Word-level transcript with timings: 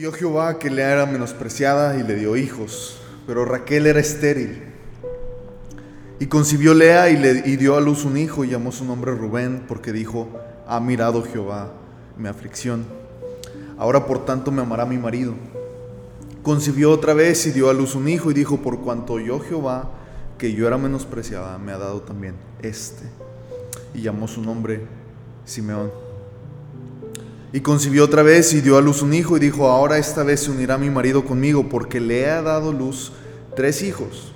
vio 0.00 0.12
Jehová 0.12 0.58
que 0.58 0.70
Lea 0.70 0.92
era 0.92 1.04
menospreciada 1.04 1.98
y 1.98 2.02
le 2.02 2.14
dio 2.14 2.34
hijos, 2.34 2.96
pero 3.26 3.44
Raquel 3.44 3.86
era 3.86 4.00
estéril. 4.00 4.62
Y 6.18 6.24
concibió 6.24 6.72
Lea 6.72 7.10
y 7.10 7.18
le 7.18 7.42
y 7.44 7.56
dio 7.56 7.76
a 7.76 7.82
luz 7.82 8.06
un 8.06 8.16
hijo 8.16 8.42
y 8.42 8.48
llamó 8.48 8.72
su 8.72 8.86
nombre 8.86 9.14
Rubén, 9.14 9.66
porque 9.68 9.92
dijo, 9.92 10.26
ha 10.66 10.80
mirado 10.80 11.22
Jehová 11.22 11.74
mi 12.16 12.28
aflicción. 12.30 12.86
Ahora 13.76 14.06
por 14.06 14.24
tanto 14.24 14.50
me 14.50 14.62
amará 14.62 14.86
mi 14.86 14.96
marido. 14.96 15.34
Concibió 16.42 16.92
otra 16.92 17.12
vez 17.12 17.46
y 17.46 17.50
dio 17.50 17.68
a 17.68 17.74
luz 17.74 17.94
un 17.94 18.08
hijo 18.08 18.30
y 18.30 18.34
dijo, 18.34 18.56
por 18.62 18.80
cuanto 18.80 19.12
oyó 19.12 19.38
Jehová 19.38 19.90
que 20.38 20.54
yo 20.54 20.66
era 20.66 20.78
menospreciada, 20.78 21.58
me 21.58 21.72
ha 21.72 21.78
dado 21.78 22.00
también 22.00 22.36
este. 22.62 23.04
Y 23.92 24.00
llamó 24.00 24.28
su 24.28 24.40
nombre 24.40 24.80
Simeón. 25.44 26.09
Y 27.52 27.60
concibió 27.60 28.04
otra 28.04 28.22
vez 28.22 28.52
y 28.52 28.60
dio 28.60 28.78
a 28.78 28.80
luz 28.80 29.02
un 29.02 29.12
hijo 29.12 29.36
y 29.36 29.40
dijo, 29.40 29.68
ahora 29.68 29.98
esta 29.98 30.22
vez 30.22 30.40
se 30.40 30.52
unirá 30.52 30.78
mi 30.78 30.88
marido 30.88 31.24
conmigo 31.24 31.68
porque 31.68 32.00
le 32.00 32.30
ha 32.30 32.42
dado 32.42 32.72
luz 32.72 33.12
tres 33.56 33.82
hijos. 33.82 34.32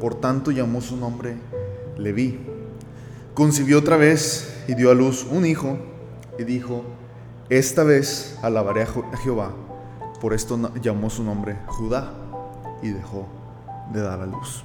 Por 0.00 0.14
tanto 0.14 0.52
llamó 0.52 0.80
su 0.80 0.96
nombre 0.96 1.36
Leví. 1.96 2.38
Concibió 3.34 3.78
otra 3.78 3.96
vez 3.96 4.64
y 4.68 4.74
dio 4.74 4.90
a 4.90 4.94
luz 4.94 5.26
un 5.28 5.44
hijo 5.44 5.76
y 6.38 6.44
dijo, 6.44 6.84
esta 7.48 7.82
vez 7.82 8.38
alabaré 8.42 8.82
a 8.82 9.16
Jehová. 9.16 9.52
Por 10.20 10.32
esto 10.32 10.72
llamó 10.80 11.10
su 11.10 11.24
nombre 11.24 11.58
Judá 11.66 12.14
y 12.80 12.90
dejó 12.90 13.26
de 13.92 14.02
dar 14.02 14.20
a 14.20 14.26
luz. 14.26 14.64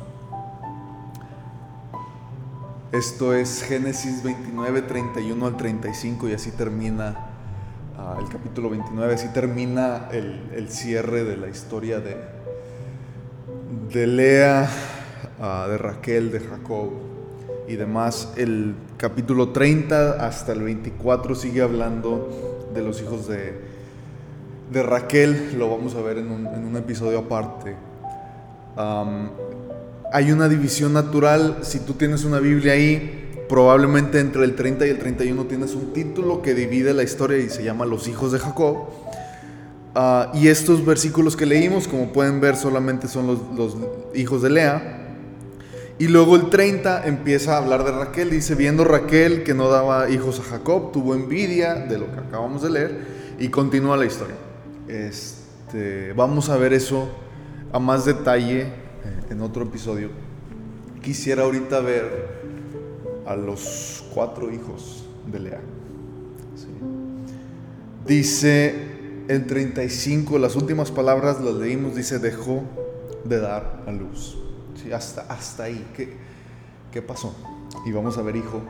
Esto 2.91 3.33
es 3.33 3.63
Génesis 3.63 4.21
29, 4.23 4.83
31 4.83 5.45
al 5.45 5.57
35 5.57 6.29
y 6.29 6.33
así 6.33 6.51
termina 6.51 7.26
El 8.19 8.29
capítulo 8.29 8.71
29, 8.71 9.13
así 9.13 9.27
termina 9.27 10.09
el, 10.11 10.69
cierre 10.69 11.23
de 11.23 11.37
la 11.37 11.49
historia 11.49 11.99
de, 11.99 12.17
de 13.93 14.07
Lea, 14.07 14.67
ah, 15.39 15.67
de 15.69 15.77
Raquel, 15.77 16.31
de 16.31 16.39
Jacob 16.39 16.93
y 17.67 17.75
demás. 17.75 18.33
El 18.35 18.73
capítulo 18.97 19.49
30 19.49 20.25
hasta 20.25 20.53
el 20.53 20.63
24 20.63 21.35
sigue 21.35 21.61
hablando 21.61 22.67
de 22.73 22.81
los 22.81 23.01
hijos 23.01 23.27
de, 23.27 23.61
de 24.71 24.83
Raquel, 24.83 25.57
lo 25.57 25.69
vamos 25.69 25.93
a 25.95 26.01
ver 26.01 26.17
en 26.17 26.31
un, 26.31 26.75
episodio 26.75 27.19
aparte. 27.19 27.75
hay 30.11 30.31
una 30.31 30.49
división 30.49 30.93
natural, 30.93 31.59
si 31.61 31.81
tú 31.81 31.93
tienes 31.93 32.23
una 32.23 32.39
Biblia 32.39 32.73
ahí, 32.73 33.26
probablemente 33.47 34.19
entre 34.19 34.43
el 34.43 34.55
30 34.55 34.87
y 34.87 34.89
el 34.89 34.99
31 34.99 35.45
tienes 35.45 35.73
un 35.75 35.93
título 35.93 36.41
que 36.41 36.53
divide 36.53 36.93
la 36.93 37.03
historia 37.03 37.37
y 37.37 37.49
se 37.49 37.63
llama 37.63 37.85
Los 37.85 38.07
hijos 38.07 38.31
de 38.31 38.39
Jacob. 38.39 38.89
Ah, 39.95 40.31
y 40.33 40.47
estos 40.49 40.85
versículos 40.85 41.35
que 41.35 41.45
leímos, 41.45 41.87
como 41.87 42.13
pueden 42.13 42.39
ver, 42.39 42.55
solamente 42.55 43.07
son 43.07 43.27
los, 43.27 43.75
hijos 44.13 44.41
de 44.41 44.49
Lea. 44.49 45.03
Y 45.99 46.07
luego 46.07 46.35
el 46.35 46.49
30 46.49 47.07
empieza 47.07 47.55
a 47.55 47.57
hablar 47.57 47.83
de 47.83 47.91
Raquel. 47.91 48.29
Dice, 48.29 48.53
viendo 48.53 48.83
Raquel 48.83 49.43
que 49.43 49.55
no 49.55 49.69
daba 49.69 50.09
hijos 50.09 50.39
a 50.39 50.43
Jacob, 50.43 50.91
tuvo 50.91 51.15
envidia 51.15 51.73
de 51.73 51.97
lo 51.97 52.11
que 52.11 52.19
acabamos 52.19 52.61
de 52.61 52.69
leer 52.69 53.07
y 53.39 53.47
continúa 53.49 53.97
la 53.97 54.05
historia. 54.05 54.35
Este, 54.87 56.13
vamos 56.13 56.49
a 56.49 56.57
ver 56.57 56.73
eso 56.73 57.09
a 57.73 57.79
más 57.79 58.05
detalle 58.05 58.61
eh, 58.61 58.71
en 59.31 59.41
otro 59.41 59.63
episodio. 59.63 60.09
Quisiera 61.01 61.43
ahorita 61.43 61.79
ver 61.79 62.46
a 63.27 63.35
los 63.35 64.03
cuatro 64.13 64.51
hijos 64.51 65.05
de 65.31 65.39
Lea. 65.39 65.61
Dice 68.05 68.73
en 69.27 69.45
35, 69.45 70.39
las 70.39 70.55
últimas 70.55 70.91
palabras 70.91 71.41
las 71.41 71.55
leímos, 71.55 71.95
dice, 71.95 72.19
dejó 72.19 72.63
de 73.25 73.39
dar 73.39 73.83
a 73.85 73.91
luz. 73.91 74.37
¿Sí? 74.81 74.91
Hasta, 74.93 75.21
hasta 75.23 75.63
ahí, 75.63 75.85
¿Qué, 75.95 76.15
¿qué 76.91 77.01
pasó? 77.01 77.35
Y 77.85 77.91
vamos 77.91 78.17
a 78.17 78.21
ver 78.21 78.37
hijo 78.37 78.61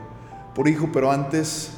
por 0.58 0.68
hijo, 0.68 0.90
pero 0.92 1.12
antes, 1.12 1.70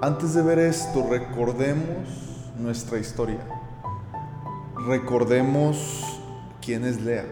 antes 0.00 0.32
de 0.32 0.40
ver 0.40 0.58
esto, 0.58 1.06
recordemos 1.10 2.48
nuestra 2.58 2.98
historia. 2.98 3.40
Recordemos 4.86 6.02
quién 6.62 6.86
es 6.86 6.98
Lea. 7.02 7.26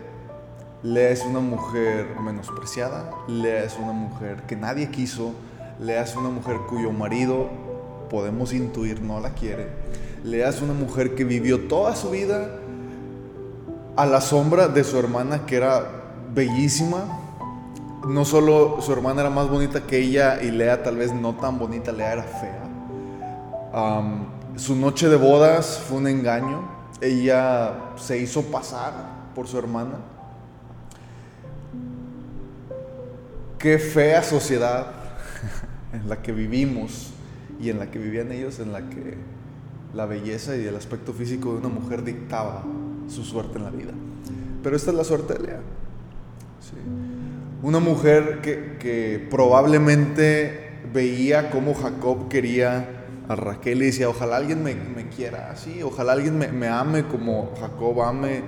Lea 0.85 1.09
es 1.09 1.25
una 1.25 1.41
mujer 1.41 2.15
menospreciada, 2.21 3.11
Lea 3.27 3.65
es 3.65 3.79
una 3.79 3.93
mujer 3.93 4.43
que 4.43 4.55
nadie 4.55 4.91
quiso, 4.91 5.33
Lea 5.81 6.03
es 6.03 6.15
una 6.15 6.29
mujer 6.29 6.59
cuyo 6.69 6.93
marido 6.93 7.49
podemos 8.11 8.53
intuir 8.53 9.01
no 9.01 9.19
la 9.19 9.31
quiere, 9.31 9.67
Lea 10.25 10.51
es 10.51 10.61
una 10.61 10.75
mujer 10.75 11.15
que 11.15 11.25
vivió 11.25 11.69
toda 11.69 11.97
su 11.97 12.11
vida 12.11 12.51
a 13.97 14.05
la 14.05 14.21
sombra 14.21 14.69
de 14.69 14.85
su 14.85 14.99
hermana 14.99 15.47
que 15.47 15.57
era 15.57 15.87
bellísima. 16.35 17.19
No 18.07 18.27
solo 18.27 18.83
su 18.83 18.93
hermana 18.93 19.23
era 19.23 19.31
más 19.31 19.49
bonita 19.49 19.87
que 19.87 19.97
ella 19.97 20.43
y 20.43 20.51
Lea 20.51 20.83
tal 20.83 20.99
vez 20.99 21.15
no 21.15 21.35
tan 21.37 21.59
bonita, 21.59 21.93
Lea 21.93 22.13
era 22.13 22.25
fea. 22.25 22.63
su 24.57 24.77
noche 24.77 25.09
de 25.09 25.17
bodas 25.17 25.83
fue 25.89 25.97
un 25.97 26.09
engaño. 26.09 26.61
Ella 27.01 27.73
se 27.97 28.19
hizo 28.19 28.43
pasar 28.43 28.93
por 29.35 29.49
su 29.49 29.59
hermana 29.59 30.13
Qué 33.65 33.79
fea 33.79 34.23
sociedad 34.23 34.89
en 35.95 36.07
la 36.11 36.21
que 36.21 36.33
vivimos 36.33 37.15
y 37.59 37.71
en 37.71 37.79
la 37.79 37.91
que 37.91 37.99
vivían 37.99 38.31
ellos, 38.31 38.59
en 38.59 38.73
la 38.73 38.91
que 38.91 39.17
la 39.95 40.05
belleza 40.05 40.55
y 40.55 40.67
el 40.67 40.77
aspecto 40.77 41.15
físico 41.15 41.53
de 41.53 41.61
una 41.61 41.71
mujer 41.71 42.05
dictaba 42.05 42.63
su 43.09 43.25
suerte 43.25 43.57
en 43.57 43.65
la 43.65 43.71
vida. 43.71 43.93
Pero 44.63 44.77
esta 44.77 44.91
es 44.91 44.97
la 44.99 45.05
suerte 45.05 45.33
de 45.33 45.47
Lea. 45.47 45.61
Una 47.63 47.79
mujer 47.79 48.43
que, 48.43 49.27
probablemente 49.31 50.73
veía 50.93 51.49
cómo 51.49 51.73
Jacob 51.73 52.29
quería 52.29 52.87
a 53.31 53.35
Raquel 53.35 53.83
y 53.83 53.87
decía, 53.87 54.11
ojalá 54.11 54.37
alguien 54.37 54.63
me, 54.63 54.75
quiera 55.09 55.51
así, 55.51 55.83
ojalá 55.83 56.13
alguien 56.13 56.37
me, 56.37 56.49
me, 56.49 56.69
ame 56.69 57.05
como 57.05 57.55
Jacob 57.59 58.03
ame, 58.03 58.43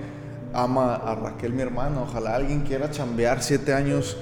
ama 0.53 0.94
a 0.94 1.15
Raquel 1.15 1.55
mi 1.55 1.62
hermana, 1.62 2.03
ojalá 2.03 2.34
alguien 2.34 2.65
quiera 2.65 2.91
chambear 2.91 3.43
siete 3.43 3.72
años 3.72 4.19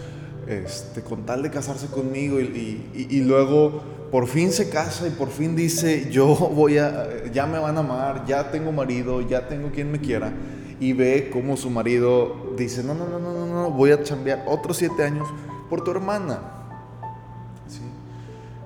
este, 0.46 1.02
con 1.02 1.24
tal 1.24 1.42
de 1.42 1.50
casarse 1.50 1.86
conmigo 1.86 2.40
y, 2.40 3.20
luego 3.22 3.82
por 4.10 4.26
fin 4.26 4.52
se 4.52 4.68
casa 4.68 5.08
y 5.08 5.10
por 5.10 5.28
fin 5.28 5.56
dice, 5.56 6.10
yo 6.10 6.26
voy 6.54 6.78
a, 6.78 7.24
ya 7.32 7.46
me 7.46 7.58
van 7.58 7.76
a 7.76 7.80
amar, 7.80 8.24
ya 8.26 8.50
tengo 8.50 8.72
marido, 8.72 9.20
ya 9.20 9.48
tengo 9.48 9.70
quien 9.70 9.90
me 9.90 10.00
quiera. 10.00 10.32
Y 10.80 10.92
ve 10.92 11.30
como 11.32 11.56
su 11.56 11.70
marido 11.70 12.54
dice, 12.56 12.82
no, 12.82 12.94
no, 12.94 13.08
no, 13.08 13.18
no, 13.18 13.32
no, 13.32 13.46
no, 13.46 13.70
voy 13.70 13.92
a 13.92 14.02
chambear 14.02 14.44
otros 14.46 14.76
siete 14.76 15.04
años 15.04 15.28
por 15.70 15.82
tu 15.82 15.90
hermana. 15.90 16.40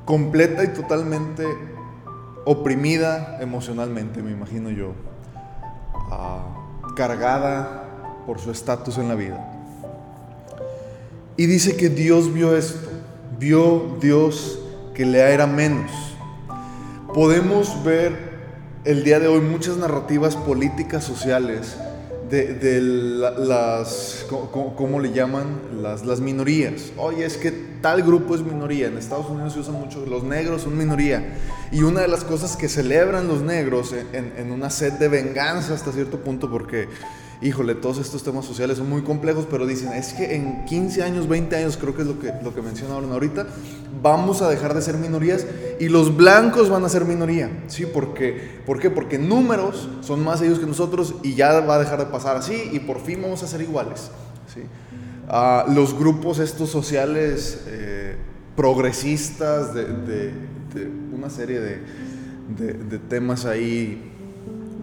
Completa 0.04 0.64
y 0.64 0.68
totalmente 0.68 1.44
oprimida 2.46 3.38
emocionalmente, 3.40 4.22
me 4.22 4.30
imagino 4.30 4.70
yo. 4.70 4.92
Ah, 6.10 6.46
cargada 6.96 7.84
por 8.26 8.38
su 8.38 8.50
estatus 8.50 8.96
en 8.98 9.08
la 9.08 9.14
vida. 9.14 9.47
Y 11.38 11.46
dice 11.46 11.76
que 11.76 11.88
Dios 11.88 12.34
vio 12.34 12.56
esto, 12.56 12.90
vio 13.38 13.96
Dios 14.00 14.58
que 14.92 15.06
Lea 15.06 15.30
era 15.30 15.46
menos. 15.46 15.88
Podemos 17.14 17.84
ver 17.84 18.12
el 18.84 19.04
día 19.04 19.20
de 19.20 19.28
hoy 19.28 19.40
muchas 19.40 19.76
narrativas 19.76 20.34
políticas 20.34 21.04
sociales 21.04 21.76
de, 22.28 22.80
las, 22.82 24.26
¿cómo, 24.50 24.98
le 24.98 25.12
llaman? 25.12 25.46
Las, 25.80 26.20
minorías. 26.20 26.90
Oye, 26.96 27.24
es 27.24 27.36
que 27.36 27.52
tal 27.52 28.02
grupo 28.02 28.34
es 28.34 28.40
minoría. 28.40 28.88
En 28.88 28.98
Estados 28.98 29.30
Unidos 29.30 29.52
se 29.52 29.60
usan 29.60 29.74
mucho, 29.74 30.04
los 30.06 30.24
negros 30.24 30.62
son 30.62 30.76
minoría. 30.76 31.36
Y 31.70 31.82
una 31.82 32.00
de 32.00 32.08
las 32.08 32.24
cosas 32.24 32.56
que 32.56 32.68
celebran 32.68 33.28
los 33.28 33.42
negros 33.42 33.94
en 34.12 34.50
una 34.50 34.70
sed 34.70 34.94
de 34.94 35.06
venganza 35.06 35.74
hasta 35.74 35.92
cierto 35.92 36.18
punto, 36.18 36.50
porque 36.50 36.88
híjole, 37.40 37.74
todos 37.74 37.98
estos 37.98 38.24
temas 38.24 38.44
sociales 38.44 38.78
son 38.78 38.88
muy 38.88 39.02
complejos, 39.02 39.46
pero 39.48 39.66
dicen, 39.66 39.92
es 39.92 40.12
que 40.12 40.34
en 40.34 40.64
15 40.64 41.02
años, 41.02 41.28
20 41.28 41.54
años, 41.56 41.76
creo 41.76 41.94
que 41.94 42.02
es 42.02 42.08
lo 42.08 42.18
que, 42.18 42.32
lo 42.42 42.54
que 42.54 42.62
mencionaron 42.62 43.12
ahorita, 43.12 43.46
vamos 44.02 44.42
a 44.42 44.48
dejar 44.48 44.74
de 44.74 44.82
ser 44.82 44.96
minorías 44.96 45.46
y 45.78 45.88
los 45.88 46.16
blancos 46.16 46.68
van 46.68 46.84
a 46.84 46.88
ser 46.88 47.04
minoría, 47.04 47.64
¿sí? 47.68 47.86
Porque, 47.86 48.60
¿Por 48.66 48.80
qué? 48.80 48.90
Porque 48.90 49.18
números 49.18 49.88
son 50.00 50.24
más 50.24 50.42
ellos 50.42 50.58
que 50.58 50.66
nosotros 50.66 51.14
y 51.22 51.34
ya 51.34 51.60
va 51.60 51.76
a 51.76 51.78
dejar 51.78 52.00
de 52.00 52.06
pasar 52.06 52.36
así 52.36 52.70
y 52.72 52.80
por 52.80 53.00
fin 53.00 53.22
vamos 53.22 53.42
a 53.42 53.46
ser 53.46 53.60
iguales, 53.60 54.10
¿sí? 54.52 54.62
Ah, 55.28 55.66
los 55.68 55.96
grupos 55.96 56.38
estos 56.38 56.70
sociales 56.70 57.64
eh, 57.68 58.16
progresistas 58.56 59.74
de, 59.74 60.32
una 61.14 61.30
serie 61.30 61.60
de, 61.60 62.72
de 62.72 62.98
temas 62.98 63.44
ahí 63.44 64.17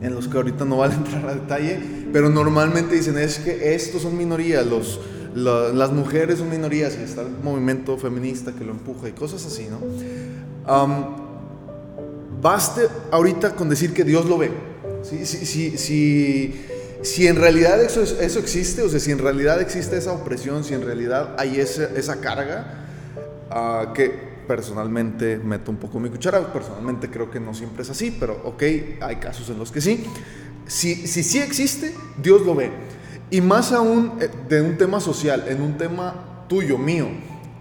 en 0.02 0.14
los 0.14 0.28
que 0.28 0.38
ahorita 0.38 0.66
no 0.66 0.78
vale 0.84 0.96
entrar 0.96 1.28
a 1.28 1.36
detalle, 1.36 1.80
pero 2.12 2.30
normalmente 2.30 2.96
dicen 2.96 3.18
es 3.18 3.40
que 3.40 3.76
estos 3.76 4.02
son 4.02 4.18
minorías, 4.18 4.66
los, 4.66 5.00
las 5.36 5.92
mujeres 5.92 6.40
son 6.40 6.50
minorías 6.50 6.98
y 7.00 7.04
está 7.04 7.22
el 7.22 7.32
movimiento 7.44 7.98
feminista 7.98 8.54
que 8.54 8.64
lo 8.64 8.72
empuja 8.72 9.10
y 9.10 9.12
cosas 9.12 9.46
así, 9.46 9.68
¿no? 9.70 9.80
baste 12.42 12.88
ahorita 13.12 13.56
con 13.56 13.70
decir 13.70 13.94
que 13.94 14.04
Dios 14.04 14.26
lo 14.26 14.38
ve. 14.38 14.52
Si, 15.02 15.26
si, 15.26 15.78
si, 15.78 16.66
si, 17.02 17.28
en 17.28 17.38
realidad 17.38 17.82
eso, 17.82 18.04
eso 18.04 18.40
existe, 18.40 18.84
o 18.84 18.90
sea, 18.90 19.00
si 19.00 19.12
en 19.12 19.20
realidad 19.20 19.62
existe 19.62 19.98
esa 19.98 20.12
opresión, 20.12 20.64
si 20.64 20.74
en 20.76 20.84
realidad 20.84 21.36
hay 21.38 21.60
esa, 21.60 21.86
esa 21.96 22.18
carga, 22.22 22.86
uh, 23.52 23.94
que 23.94 24.35
personalmente 24.48 25.38
meto 25.38 25.72
un 25.72 25.78
poco 25.78 26.00
mi 26.00 26.10
cuchara, 26.10 26.52
personalmente 26.52 27.10
creo 27.10 27.30
que 27.30 27.40
no 27.40 27.54
siempre 27.54 27.84
es 27.84 27.90
así, 27.90 28.16
pero 28.20 28.42
ok, 28.44 28.64
hay 29.02 29.16
casos 29.18 29.50
en 29.50 29.58
los 29.58 29.72
que 29.72 29.82
sí. 29.82 30.06
Si 30.68 31.08
sí 31.08 31.24
si, 31.24 31.40
existe, 31.40 31.94
Dios 32.22 32.42
lo 32.46 32.56
ve. 32.56 32.72
Y 33.30 33.42
más 33.42 33.72
aún 33.72 34.14
eh, 34.20 34.30
de 34.50 34.62
un 34.62 34.78
tema 34.78 35.00
social, 35.00 35.46
en 35.48 35.62
un 35.62 35.78
tema 35.78 36.46
tuyo, 36.48 36.78
mío 36.78 37.08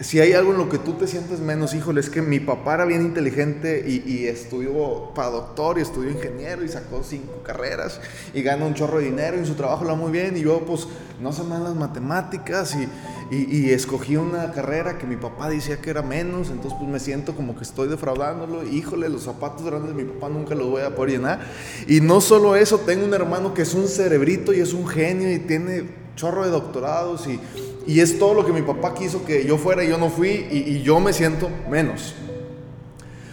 si 0.01 0.21
hay 0.21 0.33
algo 0.33 0.51
en 0.51 0.59
lo 0.59 0.69
que 0.69 0.79
tú 0.79 0.95
te 0.95 1.07
sientes 1.07 1.39
menos, 1.39 1.73
híjole, 1.73 2.01
es 2.01 2.11
que 2.11 2.21
mi 2.21 2.41
papá 2.41 2.75
era 2.75 2.85
bien 2.85 3.03
inteligente 3.03 3.85
y, 3.87 4.27
estudió 4.27 5.13
para 5.15 5.31
doctor 5.31 5.79
y 5.79 5.83
estudió 5.83 6.11
ingeniero 6.11 6.65
y 6.65 6.69
sacó 6.69 7.03
cinco 7.05 7.43
carreras 7.45 8.01
y 8.33 8.43
gana 8.43 8.65
un 8.65 8.75
chorro 8.75 8.99
de 8.99 9.05
dinero 9.05 9.37
y 9.37 9.41
en 9.41 9.47
su 9.47 9.55
trabajo 9.55 9.85
lo 9.85 9.91
va 9.91 9.97
muy 9.97 10.11
bien 10.11 10.37
y 10.37 10.41
yo 10.41 10.61
pues 10.67 10.89
no 11.21 11.33
sé 11.33 11.45
más 11.45 11.61
las 11.61 11.75
matemáticas 11.77 12.75
y, 12.75 12.89
y, 13.35 13.71
escogí 13.71 14.17
una 14.17 14.53
carrera 14.53 14.99
que 14.99 15.07
mi 15.07 15.17
papá 15.17 15.49
decía 15.49 15.81
que 15.81 15.91
era 15.91 16.03
menos, 16.03 16.51
entonces 16.51 16.75
pues 16.79 16.91
me 16.91 17.01
siento 17.01 17.35
como 17.35 17.57
que 17.57 17.63
estoy 17.63 17.89
defraudándolo, 17.89 18.63
híjole, 18.67 19.09
los 19.09 19.23
zapatos 19.23 19.65
grandes 19.65 19.95
de 19.95 20.03
mi 20.03 20.11
papá 20.11 20.29
nunca 20.29 20.55
los 20.55 20.69
voy 20.69 20.83
a 20.83 20.95
poder 20.95 21.13
llenar. 21.13 21.41
Y 21.87 22.01
no 22.01 22.21
solo 22.21 22.57
eso, 22.57 22.79
tengo 22.79 23.05
un 23.05 23.15
hermano 23.15 23.55
que 23.55 23.63
es 23.63 23.75
un 23.75 23.89
cerebrito 23.89 24.53
y 24.53 24.61
es 24.61 24.73
un 24.73 24.87
genio 24.87 25.33
y 25.33 25.39
tiene 25.39 26.05
chorro 26.17 26.45
de 26.45 26.51
doctorados 26.51 27.27
y 27.27 27.41
y 27.87 28.01
es 28.01 28.19
todo 28.19 28.35
lo 28.35 28.47
que 28.47 28.53
mi 28.53 28.63
papá 28.63 28.95
quiso 28.95 29.25
que 29.25 29.45
yo 29.45 29.59
fuera 29.59 29.85
y 29.85 29.89
yo 29.89 29.99
no 29.99 30.09
fui 30.09 30.47
y, 30.51 30.83
yo 30.83 31.01
me 31.01 31.13
siento 31.13 31.51
menos. 31.71 32.15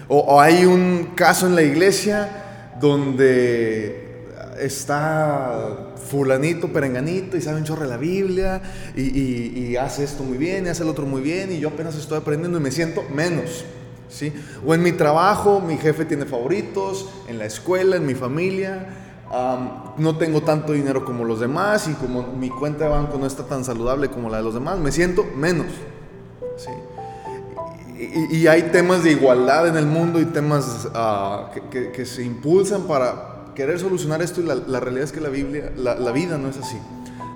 O, 0.07 0.41
hay 0.41 0.65
un 0.65 1.11
caso 1.15 1.47
en 1.47 1.55
la 1.55 1.61
iglesia 1.61 2.73
donde 2.81 4.00
está 4.61 5.93
fulanito, 6.09 6.71
perenganito 6.71 7.37
y 7.37 7.41
sabe 7.41 7.57
un 7.57 7.63
chorro 7.63 7.83
de 7.83 7.89
la 7.89 7.97
Biblia 7.97 8.61
y, 8.95 9.75
hace 9.75 10.03
esto 10.03 10.23
muy 10.23 10.37
bien 10.37 10.65
y 10.65 10.69
hace 10.69 10.83
el 10.83 10.89
otro 10.89 11.05
muy 11.05 11.21
bien 11.21 11.51
y 11.51 11.59
yo 11.59 11.69
apenas 11.69 11.95
estoy 11.95 12.17
aprendiendo 12.17 12.57
y 12.57 12.61
me 12.61 12.71
siento 12.71 13.03
menos. 13.13 13.65
¿sí? 14.09 14.33
O 14.65 14.73
en 14.73 14.83
mi 14.83 14.91
trabajo, 14.91 15.59
mi 15.59 15.77
jefe 15.77 16.05
tiene 16.05 16.25
favoritos, 16.25 17.09
en 17.27 17.39
la 17.39 17.45
escuela, 17.45 17.95
en 17.95 18.05
mi 18.05 18.15
familia 18.15 18.97
no 19.97 20.17
tengo 20.17 20.41
tanto 20.41 20.73
dinero 20.73 21.05
como 21.05 21.23
los 21.23 21.39
demás 21.39 21.87
y 21.87 21.93
como 21.93 22.23
mi 22.23 22.49
cuenta 22.49 22.85
de 22.85 22.89
banco 22.89 23.17
no 23.17 23.25
está 23.25 23.43
tan 23.43 23.63
saludable 23.63 24.09
como 24.09 24.29
la 24.29 24.37
de 24.37 24.43
los 24.43 24.53
demás, 24.53 24.77
me 24.79 24.91
siento 24.91 25.25
menos. 25.35 25.67
Y, 27.97 28.47
hay 28.47 28.63
temas 28.63 29.03
de 29.03 29.11
igualdad 29.11 29.67
en 29.67 29.77
el 29.77 29.85
mundo 29.85 30.19
y 30.19 30.25
temas 30.25 30.87
ah, 30.95 31.51
que, 31.69 32.05
se 32.05 32.23
impulsan 32.23 32.83
para 32.83 33.30
querer 33.61 33.79
solucionar 33.79 34.23
esto 34.23 34.41
y 34.41 34.43
la, 34.43 34.79
realidad 34.79 35.03
es 35.03 35.11
que 35.11 35.21
la 35.21 35.29
Biblia, 35.29 35.71
la, 35.77 36.11
vida 36.11 36.39
no 36.39 36.49
es 36.49 36.57
así. 36.57 36.77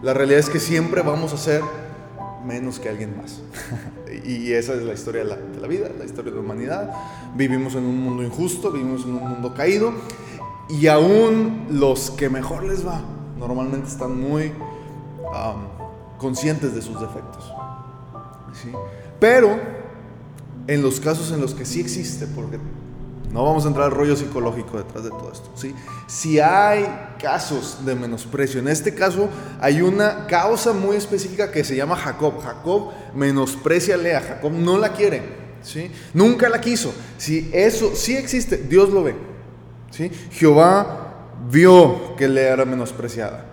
La 0.01 0.11
realidad 0.11 0.39
es 0.39 0.49
que 0.49 0.59
siempre 0.59 1.03
vamos 1.03 1.33
a 1.33 1.37
ser 1.37 1.61
menos 2.43 2.79
que 2.79 2.89
alguien 2.89 3.15
más. 3.15 3.43
y 4.25 4.51
esa 4.53 4.73
es 4.73 4.81
la 4.81 4.93
historia 4.93 5.23
de 5.23 5.29
la, 5.29 5.35
de 5.35 5.59
la, 5.61 5.67
vida, 5.67 5.87
la 5.95 6.03
historia 6.03 6.31
de 6.31 6.37
la 6.37 6.43
humanidad. 6.43 6.91
Vivimos 7.35 7.75
en 7.75 7.85
un 7.85 8.01
mundo 8.01 8.23
injusto, 8.23 8.71
vivimos 8.71 9.03
en 9.03 9.13
un 9.13 9.29
mundo 9.29 9.53
caído 9.53 9.93
y 10.67 10.87
aún 10.87 11.67
los 11.69 12.09
que 12.09 12.27
mejor 12.27 12.63
les 12.63 12.83
va, 12.83 13.01
normalmente 13.37 13.87
están 13.87 14.19
muy 14.19 14.51
conscientes 16.17 16.73
de 16.73 16.81
sus 16.81 16.99
defectos. 16.99 17.53
Pero 19.19 19.59
en 20.65 20.81
los 20.81 20.99
casos 20.99 21.31
en 21.31 21.39
los 21.39 21.53
que 21.53 21.65
sí 21.65 21.81
existe, 21.81 22.25
porque 22.25 22.57
no 23.35 23.43
vamos 23.43 23.65
a 23.65 23.67
entrar 23.67 23.87
al 23.87 23.91
rollo 23.91 24.15
psicológico 24.15 24.77
detrás 24.77 25.03
de 25.03 25.09
todo 25.09 25.29
esto, 25.29 25.49
¿sí? 25.55 25.75
Si 26.07 26.39
hay 26.39 26.85
casos 27.21 27.85
de 27.85 27.93
menosprecio, 27.93 28.61
en 28.61 28.69
este 28.69 28.95
caso 28.95 29.27
hay 29.59 29.81
una 29.81 30.25
causa 30.25 30.71
muy 30.71 30.95
específica 30.95 31.51
que 31.51 31.65
se 31.65 31.75
llama 31.75 31.97
Jacob. 31.97 32.41
Jacob 32.41 32.93
menosprecia 33.13 33.95
a 33.95 33.97
Lea, 33.97 34.21
Jacob 34.21 34.53
no 34.53 34.77
la 34.77 34.93
quiere, 34.93 35.21
¿sí? 35.61 35.91
Nunca 36.13 36.47
la 36.47 36.61
quiso. 36.61 36.93
Si 37.17 37.49
eso 37.51 37.91
sí 37.93 38.15
existe, 38.15 38.55
Dios 38.55 38.89
lo 38.89 39.03
ve. 39.03 39.15
Jehová 40.31 41.33
vio 41.51 42.15
que 42.15 42.29
le 42.29 42.41
era 42.41 42.63
menospreciada 42.63 43.47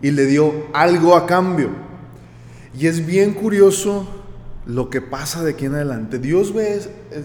y 0.00 0.12
le 0.12 0.24
dio 0.24 0.68
algo 0.72 1.14
a 1.14 1.26
cambio. 1.26 1.68
Y 2.72 2.86
es 2.86 3.04
bien 3.04 3.34
curioso 3.34 4.08
lo 4.66 4.90
que 4.90 5.00
pasa 5.00 5.42
de 5.44 5.52
aquí 5.52 5.66
en 5.66 5.74
adelante. 5.74 6.18
Dios 6.18 6.52
ve 6.52 6.80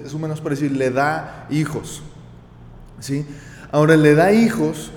su 0.07 0.19
menosprecio 0.19 0.67
y 0.67 0.69
le 0.69 0.91
da 0.91 1.47
hijos. 1.49 2.03
¿sí? 2.99 3.25
Ahora 3.71 3.97
le 3.97 4.13
da 4.15 4.31
hijos 4.31 4.91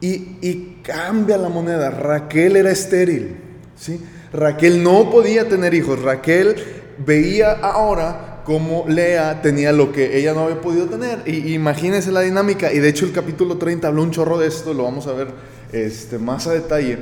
y, 0.00 0.38
y 0.40 0.80
cambia 0.82 1.36
la 1.36 1.48
moneda. 1.48 1.90
Raquel 1.90 2.56
era 2.56 2.70
estéril. 2.70 3.36
¿sí? 3.76 4.00
Raquel 4.32 4.82
no 4.82 5.10
podía 5.10 5.48
tener 5.48 5.74
hijos. 5.74 6.00
Raquel 6.00 6.56
veía 7.04 7.52
ahora 7.52 8.42
como 8.44 8.86
Lea 8.88 9.42
tenía 9.42 9.70
lo 9.70 9.92
que 9.92 10.18
ella 10.18 10.32
no 10.32 10.44
había 10.44 10.60
podido 10.60 10.86
tener. 10.86 11.22
Y 11.26 11.54
imagínense 11.54 12.10
la 12.10 12.22
dinámica. 12.22 12.72
Y 12.72 12.78
de 12.78 12.88
hecho 12.88 13.04
el 13.04 13.12
capítulo 13.12 13.58
30 13.58 13.86
habló 13.86 14.02
un 14.02 14.10
chorro 14.10 14.38
de 14.38 14.48
esto, 14.48 14.72
lo 14.72 14.84
vamos 14.84 15.06
a 15.06 15.12
ver 15.12 15.28
este, 15.72 16.18
más 16.18 16.46
a 16.46 16.52
detalle. 16.52 16.98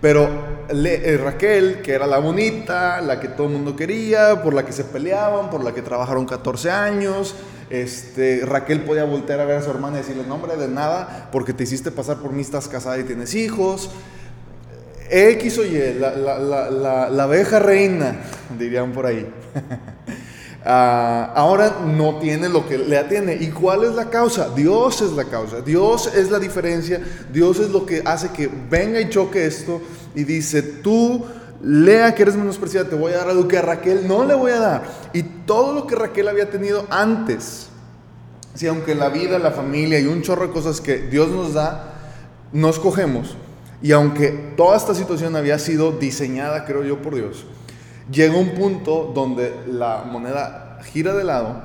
Pero 0.00 0.57
eh, 0.70 1.20
Raquel, 1.22 1.80
que 1.82 1.92
era 1.92 2.06
la 2.06 2.18
bonita, 2.18 3.00
la 3.00 3.18
que 3.20 3.28
todo 3.28 3.46
el 3.46 3.54
mundo 3.54 3.74
quería, 3.74 4.42
por 4.42 4.52
la 4.54 4.64
que 4.64 4.72
se 4.72 4.84
peleaban, 4.84 5.50
por 5.50 5.64
la 5.64 5.72
que 5.72 5.82
trabajaron 5.82 6.26
14 6.26 6.70
años, 6.70 7.34
este, 7.70 8.42
Raquel 8.44 8.82
podía 8.82 9.04
voltear 9.04 9.40
a 9.40 9.44
ver 9.44 9.58
a 9.58 9.62
su 9.62 9.70
hermana 9.70 9.98
y 9.98 10.00
decirle, 10.00 10.24
no 10.26 10.34
hombre, 10.34 10.56
de 10.56 10.68
nada, 10.68 11.28
porque 11.32 11.52
te 11.52 11.64
hiciste 11.64 11.90
pasar 11.90 12.18
por 12.18 12.32
mí, 12.32 12.42
estás 12.42 12.68
casada 12.68 12.98
y 12.98 13.04
tienes 13.04 13.34
hijos. 13.34 13.90
X 15.10 15.58
o 15.58 15.64
Y, 15.64 15.94
la, 15.98 17.22
abeja 17.22 17.58
reina, 17.58 18.16
dirían 18.58 18.92
por 18.92 19.06
ahí. 19.06 19.26
Ah, 20.70 21.32
ahora 21.34 21.78
no 21.86 22.18
tiene 22.18 22.48
lo 22.48 22.66
que 22.66 22.76
le 22.76 22.98
atiene. 22.98 23.38
¿Y 23.40 23.48
cuál 23.48 23.84
es 23.84 23.94
la 23.94 24.10
causa? 24.10 24.50
Dios 24.54 25.00
es 25.00 25.12
la 25.12 25.24
causa, 25.24 25.62
Dios 25.62 26.12
es 26.14 26.30
la 26.30 26.38
diferencia, 26.38 27.00
Dios 27.32 27.58
es 27.60 27.70
lo 27.70 27.86
que 27.86 28.02
hace 28.04 28.30
que 28.30 28.50
venga 28.68 29.00
y 29.00 29.08
choque 29.08 29.46
esto 29.46 29.80
y 30.18 30.24
dice, 30.24 30.62
tú 30.62 31.24
lea 31.62 32.12
que 32.12 32.22
eres 32.22 32.34
menospreciada, 32.34 32.90
te 32.90 32.96
voy 32.96 33.12
a 33.12 33.18
dar 33.18 33.28
algo 33.28 33.46
que 33.46 33.56
a 33.56 33.62
Raquel 33.62 34.08
no 34.08 34.24
le 34.24 34.34
voy 34.34 34.50
a 34.50 34.58
dar. 34.58 34.82
Y 35.12 35.22
todo 35.22 35.72
lo 35.72 35.86
que 35.86 35.94
Raquel 35.94 36.26
había 36.26 36.50
tenido 36.50 36.88
antes, 36.90 37.68
si 38.52 38.66
aunque 38.66 38.96
la 38.96 39.10
vida, 39.10 39.38
la 39.38 39.52
familia 39.52 40.00
y 40.00 40.06
un 40.06 40.22
chorro 40.22 40.48
de 40.48 40.52
cosas 40.52 40.80
que 40.80 40.98
Dios 40.98 41.28
nos 41.30 41.54
da, 41.54 41.94
nos 42.52 42.80
cogemos, 42.80 43.36
y 43.80 43.92
aunque 43.92 44.30
toda 44.56 44.76
esta 44.76 44.92
situación 44.92 45.36
había 45.36 45.60
sido 45.60 45.92
diseñada, 45.92 46.64
creo 46.64 46.82
yo, 46.82 47.00
por 47.00 47.14
Dios, 47.14 47.46
llega 48.10 48.36
un 48.36 48.56
punto 48.56 49.12
donde 49.14 49.54
la 49.70 50.02
moneda 50.02 50.80
gira 50.82 51.14
de 51.14 51.22
lado 51.22 51.62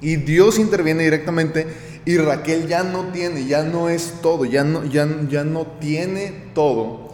y 0.00 0.14
Dios 0.14 0.60
interviene 0.60 1.02
directamente 1.02 1.66
y 2.04 2.16
Raquel 2.16 2.68
ya 2.68 2.84
no 2.84 3.06
tiene, 3.06 3.44
ya 3.46 3.64
no 3.64 3.88
es 3.88 4.20
todo, 4.22 4.44
ya 4.44 4.62
no, 4.62 4.84
ya, 4.84 5.08
ya 5.28 5.42
no 5.42 5.66
tiene 5.80 6.52
todo 6.54 7.06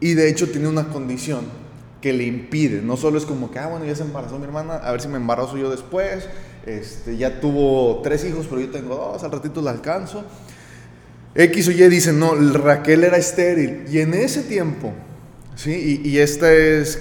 y 0.00 0.14
de 0.14 0.28
hecho 0.28 0.48
tiene 0.50 0.68
una 0.68 0.88
condición 0.88 1.46
que 2.00 2.12
le 2.12 2.24
impide, 2.24 2.80
no 2.80 2.96
solo 2.96 3.18
es 3.18 3.26
como 3.26 3.50
que, 3.50 3.58
ah, 3.58 3.66
bueno, 3.66 3.84
ya 3.84 3.94
se 3.94 4.02
embarazó 4.02 4.38
mi 4.38 4.44
hermana, 4.44 4.74
a 4.76 4.92
ver 4.92 5.00
si 5.00 5.08
me 5.08 5.16
embarazo 5.16 5.56
yo 5.56 5.70
después, 5.70 6.28
este, 6.64 7.16
ya 7.16 7.40
tuvo 7.40 8.00
tres 8.02 8.24
hijos, 8.24 8.46
pero 8.48 8.60
yo 8.60 8.70
tengo 8.70 8.94
dos, 8.94 9.24
al 9.24 9.32
ratito 9.32 9.60
la 9.60 9.72
alcanzo. 9.72 10.24
X 11.34 11.68
o 11.68 11.70
Y 11.72 11.88
dicen, 11.88 12.18
no, 12.18 12.34
Raquel 12.34 13.04
era 13.04 13.16
estéril. 13.16 13.84
Y 13.90 14.00
en 14.00 14.14
ese 14.14 14.42
tiempo, 14.42 14.92
¿sí? 15.56 16.00
Y, 16.04 16.08
y 16.08 16.18
esta 16.18 16.52
es 16.52 16.98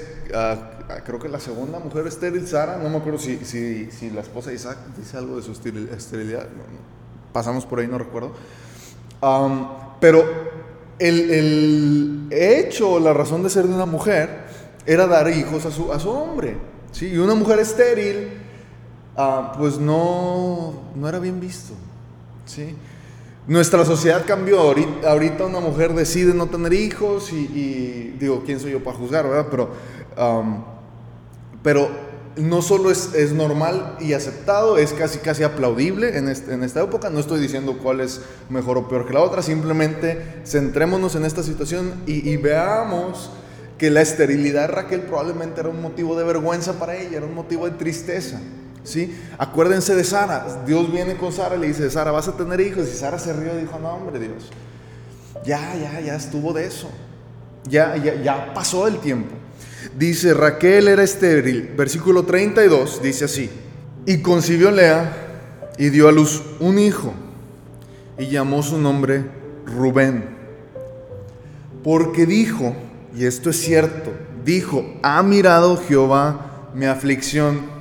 creo 1.03 1.19
que 1.19 1.29
la 1.29 1.39
segunda 1.39 1.79
mujer 1.79 2.07
estéril, 2.07 2.47
Sara, 2.47 2.77
no 2.77 2.89
me 2.89 2.97
acuerdo 2.97 3.19
si, 3.19 3.37
si, 3.37 3.89
si 3.91 4.09
la 4.09 4.21
esposa 4.21 4.49
de 4.49 4.55
Isaac 4.55 4.77
dice 4.97 5.17
algo 5.17 5.37
de 5.37 5.43
su 5.43 5.51
esterilidad, 5.51 6.47
pasamos 7.33 7.65
por 7.65 7.79
ahí, 7.79 7.87
no 7.87 7.97
recuerdo. 7.97 8.33
pero 9.99 10.25
el, 10.99 11.31
el, 11.31 12.27
hecho, 12.31 12.99
la 12.99 13.13
razón 13.13 13.43
de 13.43 13.49
ser 13.49 13.67
de 13.67 13.73
una 13.73 13.85
mujer 13.85 14.47
era 14.85 15.07
dar 15.07 15.29
hijos 15.29 15.65
a 15.65 15.71
su, 15.71 15.91
a 15.91 15.99
su 15.99 16.09
hombre. 16.09 16.57
¿sí? 16.91 17.07
Y 17.07 17.17
una 17.17 17.35
mujer 17.35 17.59
estéril, 17.59 18.29
ah, 19.15 19.53
pues 19.57 19.77
no, 19.77 20.73
no 20.95 21.09
era 21.09 21.19
bien 21.19 21.39
visto. 21.39 21.73
¿sí? 22.45 22.75
Nuestra 23.47 23.85
sociedad 23.85 24.25
cambió. 24.25 24.59
Ahorita, 24.61 25.45
una 25.45 25.59
mujer 25.59 25.93
decide 25.93 26.33
no 26.33 26.47
tener 26.47 26.73
hijos 26.73 27.31
y, 27.31 28.15
digo, 28.19 28.43
¿quién 28.45 28.59
soy 28.59 28.71
yo 28.71 28.83
para 28.83 28.97
juzgar, 28.97 29.27
verdad? 29.27 29.47
Pero, 29.49 29.69
pero 31.63 31.89
no 32.37 32.61
solo 32.61 32.91
es, 32.91 33.13
es, 33.13 33.33
normal 33.33 33.97
y 33.99 34.13
aceptado, 34.13 34.77
es 34.77 34.93
casi, 34.93 35.19
casi 35.19 35.43
aplaudible 35.43 36.17
en, 36.17 36.27
esta 36.29 36.83
época. 36.83 37.09
No 37.09 37.19
estoy 37.19 37.39
diciendo 37.39 37.77
cuál 37.81 38.01
es 38.01 38.21
mejor 38.49 38.77
o 38.77 38.87
peor 38.87 39.05
que 39.05 39.13
la 39.13 39.21
otra, 39.21 39.41
simplemente 39.41 40.41
centrémonos 40.45 41.15
en 41.15 41.25
esta 41.25 41.43
situación 41.43 41.93
y, 42.05 42.29
y 42.29 42.37
veamos 42.37 43.31
que 43.77 43.91
la 43.91 44.01
esterilidad 44.01 44.61
de 44.61 44.67
Raquel 44.67 45.01
probablemente 45.01 45.59
era 45.59 45.69
un 45.69 45.81
motivo 45.81 46.17
de 46.17 46.23
vergüenza 46.23 46.73
para 46.73 46.95
ella, 46.95 47.17
era 47.17 47.25
un 47.25 47.35
motivo 47.35 47.65
de 47.65 47.77
tristeza. 47.77 48.39
¿Sí? 48.83 49.13
Acuérdense 49.37 49.95
de 49.95 50.03
Sara. 50.05 50.63
Dios 50.65 50.89
viene 50.89 51.17
con 51.17 51.33
Sara 51.33 51.57
y 51.57 51.59
le 51.59 51.67
dice, 51.67 51.89
Sara, 51.89 52.11
vas 52.11 52.29
a 52.29 52.37
tener 52.37 52.61
hijos. 52.61 52.87
Y 52.87 52.95
Sara 52.95 53.19
se 53.19 53.33
rió 53.33 53.53
y 53.57 53.61
dijo, 53.61 53.77
no, 53.79 53.89
hombre, 53.89 54.17
Dios. 54.17 54.49
Ya, 55.43 55.75
ya, 55.75 55.99
ya 55.99 56.15
estuvo 56.15 56.53
de 56.53 56.65
eso. 56.65 56.89
Ya, 57.65 57.97
ya, 57.97 58.15
ya 58.15 58.53
pasó 58.53 58.87
el 58.87 58.99
tiempo. 58.99 59.35
Dice, 59.97 60.33
Raquel 60.33 60.87
era 60.87 61.03
estéril. 61.03 61.73
Versículo 61.77 62.23
32 62.23 63.01
dice 63.01 63.25
así. 63.25 63.49
Y 64.05 64.19
concibió 64.21 64.71
Lea 64.71 65.73
y 65.77 65.89
dio 65.89 66.07
a 66.07 66.11
luz 66.11 66.41
un 66.59 66.79
hijo. 66.79 67.13
Y 68.17 68.27
llamó 68.27 68.63
su 68.63 68.77
nombre 68.77 69.25
Rubén. 69.65 70.37
Porque 71.83 72.25
dijo, 72.25 72.75
y 73.15 73.25
esto 73.25 73.49
es 73.49 73.61
cierto, 73.61 74.11
dijo, 74.43 74.85
ha 75.03 75.21
mirado 75.23 75.77
Jehová 75.77 76.69
mi 76.73 76.85
aflicción 76.85 77.77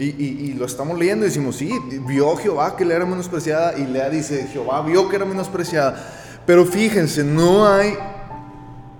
y, 0.00 0.52
lo 0.52 0.64
estamos 0.64 0.96
leyendo 0.96 1.26
y 1.26 1.28
decimos, 1.28 1.56
sí, 1.56 1.72
vio 2.06 2.36
Jehová 2.36 2.76
que 2.76 2.84
le 2.84 2.94
era 2.94 3.04
menospreciada 3.04 3.76
y 3.76 3.84
Lea 3.84 4.08
dice, 4.08 4.46
Jehová 4.52 4.80
vio 4.82 5.08
que 5.08 5.16
era 5.16 5.24
menospreciada. 5.24 6.40
Pero 6.46 6.64
fíjense, 6.64 7.24
no 7.24 7.66
hay, 7.66 7.94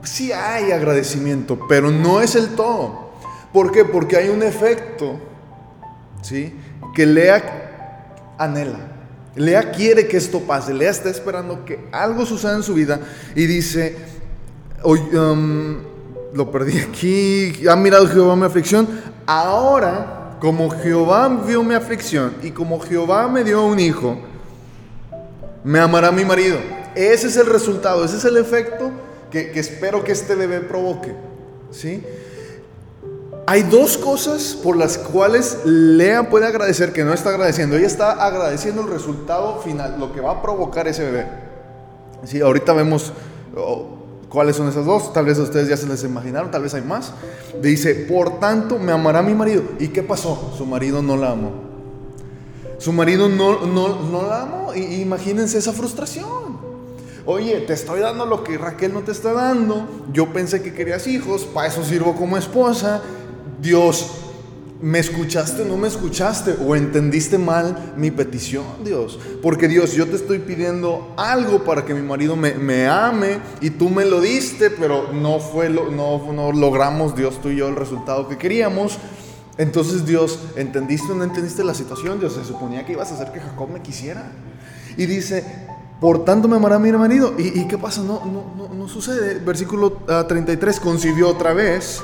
sí 0.02 0.32
hay 0.32 0.72
agradecimiento, 0.72 1.58
pero 1.68 1.90
no 1.90 2.20
es 2.20 2.34
el 2.34 2.50
todo. 2.50 3.10
¿Por 3.52 3.72
qué? 3.72 3.84
Porque 3.84 4.16
hay 4.16 4.28
un 4.28 4.42
efecto, 4.42 5.18
¿sí? 6.22 6.54
Que 6.94 7.06
Lea 7.06 8.34
anhela. 8.38 8.78
Lea 9.34 9.70
quiere 9.70 10.06
que 10.06 10.16
esto 10.16 10.40
pase. 10.40 10.74
Lea 10.74 10.90
está 10.90 11.08
esperando 11.08 11.64
que 11.64 11.88
algo 11.92 12.26
suceda 12.26 12.54
en 12.54 12.62
su 12.62 12.74
vida 12.74 13.00
y 13.34 13.46
dice, 13.46 13.96
hoy, 14.82 15.00
um, 15.14 15.78
lo 16.34 16.50
perdí 16.50 16.78
aquí, 16.78 17.66
ha 17.68 17.76
mirado 17.76 18.06
Jehová 18.08 18.36
mi 18.36 18.44
aflicción, 18.44 18.88
ahora 19.26 20.36
como 20.40 20.70
Jehová 20.70 21.28
vio 21.28 21.62
mi 21.62 21.74
aflicción 21.74 22.34
y 22.42 22.50
como 22.50 22.78
Jehová 22.80 23.28
me 23.28 23.44
dio 23.44 23.64
un 23.64 23.80
hijo, 23.80 24.18
me 25.64 25.80
amará 25.80 26.12
mi 26.12 26.24
marido. 26.24 26.58
Ese 26.94 27.28
es 27.28 27.36
el 27.36 27.46
resultado, 27.46 28.04
ese 28.04 28.16
es 28.16 28.24
el 28.24 28.36
efecto 28.36 28.90
que, 29.30 29.58
espero 29.58 30.04
que 30.04 30.12
este 30.12 30.34
bebé 30.34 30.60
provoque. 30.60 31.14
¿sí? 31.70 32.02
Hay 33.46 33.62
dos 33.62 33.96
cosas 33.98 34.58
por 34.62 34.76
las 34.76 34.98
cuales 34.98 35.58
Lea 35.64 36.28
puede 36.28 36.46
agradecer 36.46 36.92
que 36.92 37.04
no 37.04 37.12
está 37.12 37.30
agradeciendo. 37.30 37.76
Ella 37.76 37.86
está 37.86 38.12
agradeciendo 38.12 38.82
el 38.82 38.88
resultado 38.88 39.60
final, 39.60 39.98
lo 39.98 40.12
que 40.12 40.20
va 40.20 40.32
a 40.32 40.42
provocar 40.42 40.86
ese 40.88 41.04
bebé. 41.04 41.26
¿Sí? 42.24 42.40
Ahorita 42.40 42.72
vemos 42.72 43.12
¿Cuáles 44.28 44.56
son 44.56 44.68
esas 44.68 44.84
dos? 44.84 45.12
Tal 45.12 45.24
vez 45.24 45.38
ustedes 45.38 45.68
ya 45.68 45.76
se 45.76 45.86
les 45.86 46.04
imaginaron, 46.04 46.50
tal 46.50 46.62
vez 46.62 46.74
hay 46.74 46.82
más. 46.82 47.12
Dice, 47.62 47.94
por 47.94 48.38
tanto 48.40 48.78
me 48.78 48.92
amará 48.92 49.22
mi 49.22 49.34
marido. 49.34 49.62
¿Y 49.78 49.88
qué 49.88 50.02
pasó? 50.02 50.52
Su 50.56 50.66
marido 50.66 51.00
no 51.00 51.16
la 51.16 51.30
amó. 51.30 51.52
Su 52.78 52.92
marido 52.92 53.28
no, 53.28 53.66
no, 53.66 54.22
la 54.28 54.42
amó. 54.42 54.74
Imagínense 54.74 55.58
esa 55.58 55.72
frustración. 55.72 56.47
Oye, 57.30 57.60
te 57.60 57.74
estoy 57.74 58.00
dando 58.00 58.24
lo 58.24 58.42
que 58.42 58.56
Raquel 58.56 58.94
no 58.94 59.02
te 59.02 59.12
está 59.12 59.34
dando. 59.34 59.86
Yo 60.14 60.32
pensé 60.32 60.62
que 60.62 60.72
querías 60.72 61.06
hijos, 61.06 61.42
para 61.44 61.68
eso 61.68 61.84
sirvo 61.84 62.16
como 62.16 62.38
esposa. 62.38 63.02
Dios 63.60 64.12
¿Me 64.80 65.00
escuchaste 65.00 65.60
o 65.62 65.64
no 65.66 65.76
me 65.76 65.88
escuchaste? 65.88 66.54
¿O 66.64 66.74
entendiste 66.74 67.36
mal 67.36 67.92
mi 67.98 68.10
petición, 68.10 68.64
Dios? 68.82 69.18
Porque 69.42 69.68
Dios, 69.68 69.92
yo 69.92 70.06
te 70.06 70.16
estoy 70.16 70.38
pidiendo 70.38 71.12
algo 71.18 71.64
para 71.64 71.84
que 71.84 71.92
mi 71.92 72.00
marido 72.00 72.34
me, 72.34 72.86
ame 72.86 73.40
y 73.60 73.70
tú 73.70 73.90
me 73.90 74.06
lo 74.06 74.22
diste, 74.22 74.70
pero 74.70 75.12
no, 75.12 75.38
fue 75.38 75.68
lo, 75.68 75.90
no, 75.90 76.32
no 76.32 76.52
logramos 76.52 77.14
Dios 77.14 77.42
tú 77.42 77.50
y 77.50 77.56
yo 77.56 77.68
el 77.68 77.76
resultado 77.76 78.26
que 78.26 78.38
queríamos. 78.38 78.98
Entonces 79.58 80.06
Dios, 80.06 80.38
¿entendiste 80.56 81.12
o 81.12 81.14
no 81.14 81.24
entendiste 81.24 81.62
la 81.62 81.74
situación? 81.74 82.20
Dios, 82.20 82.32
se 82.34 82.44
suponía 82.44 82.86
que 82.86 82.92
ibas 82.92 83.10
a 83.10 83.16
hacer 83.16 83.32
que 83.32 83.40
Jacob 83.40 83.68
me 83.68 83.82
quisiera. 83.82 84.30
Y 84.96 85.06
dice, 85.06 85.44
por 86.00 86.24
tanto 86.24 86.48
me 86.48 86.56
amará 86.56 86.78
mi 86.78 86.92
marido. 86.92 87.34
¿Y, 87.38 87.66
qué 87.66 87.76
pasa? 87.76 88.02
No, 88.02 88.22
no, 88.24 88.44
no, 88.56 88.74
no 88.74 88.88
sucede. 88.88 89.40
Versículo 89.40 89.92
33, 90.28 90.76
ah, 90.76 90.80
concibió 90.82 91.28
otra 91.28 91.52
vez 91.52 92.02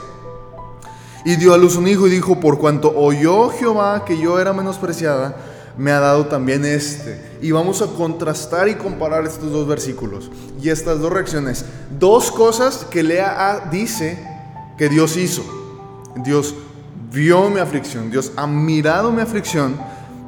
y 1.24 1.36
dio 1.36 1.54
a 1.54 1.58
luz 1.58 1.76
un 1.76 1.88
hijo 1.88 2.06
y 2.06 2.10
dijo, 2.10 2.38
por 2.40 2.58
cuanto 2.58 2.92
oyó 2.94 3.48
Jehová 3.50 4.04
que 4.04 4.18
yo 4.18 4.38
era 4.38 4.52
menospreciada, 4.52 5.36
me 5.76 5.90
ha 5.90 6.00
dado 6.00 6.26
también 6.26 6.64
este. 6.64 7.38
Y 7.40 7.50
vamos 7.50 7.82
a 7.82 7.86
contrastar 7.86 8.68
y 8.68 8.74
comparar 8.74 9.24
estos 9.24 9.50
dos 9.50 9.66
versículos 9.66 10.30
y 10.60 10.68
estas 10.68 11.00
dos 11.00 11.12
reacciones. 11.12 11.64
Dos 11.98 12.30
cosas 12.30 12.86
que 12.90 13.02
Lea 13.02 13.68
dice 13.70 14.18
que 14.76 14.88
Dios 14.88 15.16
hizo. 15.16 15.42
Dios 16.16 16.54
vio 17.12 17.48
mi 17.48 17.60
aflicción, 17.60 18.10
Dios 18.10 18.32
ha 18.36 18.46
mirado 18.46 19.10
mi 19.10 19.20
aflicción 19.20 19.76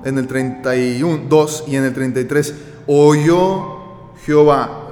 en 0.05 0.19
el 0.19 0.27
31, 0.27 1.25
2 1.29 1.65
y 1.69 1.77
en 1.77 1.85
el 1.85 1.93
33. 1.93 2.55
Oyó 2.87 4.15
Jehová. 4.25 4.83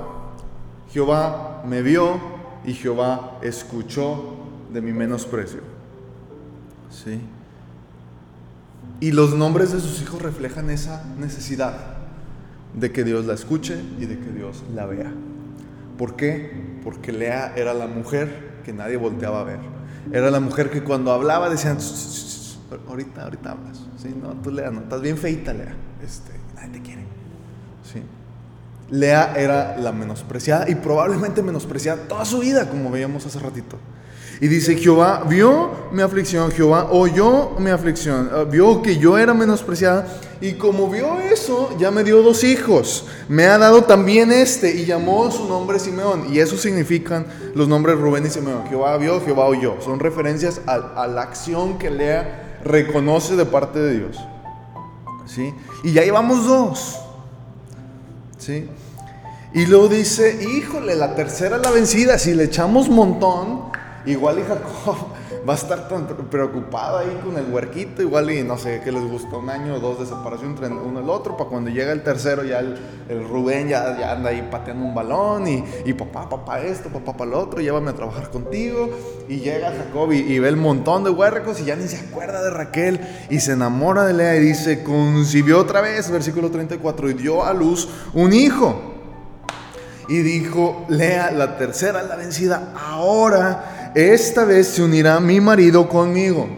Jehová 0.91 1.63
me 1.67 1.83
vio 1.83 2.19
y 2.65 2.75
Jehová 2.75 3.39
escuchó 3.43 4.37
de 4.73 4.81
mi 4.81 4.93
menosprecio. 4.93 5.61
¿sí? 6.91 7.21
Y 9.01 9.13
los 9.13 9.35
nombres 9.35 9.73
de 9.73 9.81
sus 9.81 10.01
hijos 10.03 10.23
reflejan 10.23 10.71
esa 10.71 11.05
necesidad 11.19 11.75
de 12.75 12.93
que 12.93 13.05
Dios 13.05 13.27
la 13.27 13.35
escuche 13.35 13.81
y 13.99 14.07
de 14.07 14.19
que 14.19 14.31
Dios 14.31 14.63
la 14.75 14.87
vea. 14.87 15.13
¿Por 15.99 16.17
qué? 16.17 16.79
Porque 16.83 17.13
Lea 17.13 17.55
era 17.57 17.75
la 17.75 17.87
mujer 17.87 18.61
que 18.65 18.73
nadie 18.73 18.97
volteaba 18.97 19.41
a 19.41 19.45
ver. 19.45 19.61
Era 20.13 20.31
la 20.31 20.41
mujer 20.41 20.71
que 20.71 20.83
cuando 20.83 21.13
hablaba 21.13 21.51
decían, 21.51 21.79
ahorita, 22.89 23.25
ahorita 23.25 23.53
hablas. 23.53 23.85
¿Sí? 23.97 24.15
No, 24.21 24.33
tú 24.35 24.51
Lea, 24.51 24.71
no, 24.71 24.81
estás 24.81 25.01
bien 25.01 25.17
feita, 25.17 25.53
Lea. 25.53 25.75
Este, 26.03 26.33
nadie 26.55 26.69
te 26.71 26.83
quiere. 26.83 27.05
¿Sí? 27.93 28.03
Lea 28.91 29.35
era 29.37 29.77
la 29.79 29.93
menospreciada 29.93 30.69
y 30.69 30.75
probablemente 30.75 31.43
menospreciada 31.43 32.03
toda 32.09 32.25
su 32.25 32.41
vida, 32.41 32.69
como 32.69 32.91
veíamos 32.91 33.25
hace 33.27 33.39
ratito. 33.39 33.79
Y 34.41 34.49
dice, 34.49 34.77
Jehová 34.77 35.25
vio 35.29 35.71
mi 35.93 36.03
aflicción, 36.03 36.51
Jehová 36.51 36.89
oyó 36.91 37.53
mi 37.59 37.71
aflicción, 37.71 38.29
ah, 38.33 38.45
vio 38.45 38.83
que 38.83 38.99
yo 38.99 39.17
era 39.17 39.33
menospreciada 39.33 40.07
y 40.41 40.55
como 40.55 40.91
vio 40.91 41.21
eso, 41.21 41.75
ya 41.79 41.91
me 41.91 42.05
dio 42.05 42.23
dos 42.23 42.43
hijos. 42.45 43.07
Me 43.29 43.47
ha 43.47 43.57
dado 43.57 43.85
también 43.85 44.33
este 44.33 44.75
y 44.75 44.85
llamó 44.85 45.31
su 45.31 45.49
nombre 45.49 45.79
Simeón. 45.79 46.27
Y 46.33 46.41
eso 46.41 46.57
significan 46.57 47.27
los 47.55 47.69
nombres 47.69 47.99
Rubén 47.99 48.27
y 48.27 48.31
Simeón. 48.31 48.67
Jehová 48.69 48.97
vio, 48.99 49.21
Jehová 49.23 49.47
oyó. 49.47 49.81
Son 49.81 50.01
referencias 50.01 50.61
a, 50.67 51.07
la 51.07 51.23
acción 51.23 51.79
que 51.79 51.91
Lea 51.91 52.61
reconoce 52.65 53.37
de 53.37 53.47
parte 53.47 53.79
de 53.79 53.99
Dios. 53.99 54.19
¿Sí? 55.25 55.55
Y 55.83 55.93
ya 55.93 56.03
llevamos 56.03 56.45
dos. 56.45 57.04
¿Sí? 58.45 58.69
Y 59.55 59.67
luego 59.67 59.89
dice, 59.89 60.39
híjole, 60.43 60.97
la 60.97 61.15
tercera 61.15 61.59
la 61.59 61.71
vencida. 61.71 62.19
Si 62.19 62.35
le 62.35 62.45
echamos 62.45 62.89
montón, 62.89 63.73
Igual 64.07 64.41
y 64.41 64.43
Jacob 64.43 64.97
va 65.47 65.53
a 65.53 65.57
estar 65.57 65.89
tan 65.89 66.07
preocupado 66.07 66.99
ahí 66.99 67.21
con 67.23 67.37
el 67.37 67.53
huerquito, 67.53 68.03
igual 68.03 68.31
y 68.31 68.43
no 68.43 68.57
sé 68.57 68.81
qué 68.83 68.91
les 68.91 69.03
gusta, 69.03 69.37
un 69.37 69.51
año 69.51 69.75
o 69.75 69.81
dos 69.81 70.01
de 70.01 70.07
separación 70.07 70.51
entre 70.53 70.69
uno 70.69 71.01
y 71.01 71.03
el 71.03 71.11
otro, 71.11 71.37
para 71.37 71.51
cuando 71.51 71.71
llega 71.71 71.93
el 71.93 72.03
tercero 72.03 72.45
ya 72.45 72.61
el, 72.61 72.79
Rubén 73.29 73.69
ya, 73.69 74.11
anda 74.11 74.31
ahí 74.31 74.49
pateando 74.51 74.87
un 74.87 74.95
balón 74.95 75.47
y, 75.47 75.65
y, 75.85 75.93
papá, 75.93 76.29
papá 76.29 76.61
esto, 76.61 76.89
papá 76.89 77.15
para 77.17 77.31
el 77.31 77.37
otro, 77.37 77.61
llévame 77.61 77.91
a 77.91 77.95
trabajar 77.95 78.31
contigo. 78.31 78.91
Y 79.29 79.39
llega 79.39 79.73
Jacob 79.73 80.13
y, 80.13 80.39
ve 80.39 80.49
el 80.49 80.57
montón 80.57 81.05
de 81.05 81.11
huercos 81.11 81.61
y 81.61 81.65
ya 81.65 81.77
ni 81.77 81.89
se 81.89 81.97
acuerda 81.97 82.43
de 82.43 82.51
Raquel 82.51 83.01
y 83.31 83.41
se 83.41 83.53
enamora 83.53 84.05
de 84.05 84.13
Lea 84.13 84.37
y 84.37 84.41
dice, 84.41 84.83
concibió 84.83 85.59
otra 85.61 85.81
vez, 85.81 86.11
versículo 86.11 86.51
34, 86.51 87.11
y 87.11 87.15
dio 87.15 87.45
a 87.45 87.53
luz 87.55 87.89
un 88.13 88.33
hijo. 88.33 88.93
Y 90.09 90.19
dijo, 90.19 90.85
Lea, 90.89 91.31
la 91.31 91.57
tercera 91.57 92.03
la 92.03 92.17
vencida, 92.17 92.75
ahora 92.77 93.74
esta 93.95 94.45
vez 94.45 94.69
se 94.69 94.83
unirá 94.83 95.21
mi 95.21 95.41
marido 95.41 95.89
conmigo. 95.89 96.49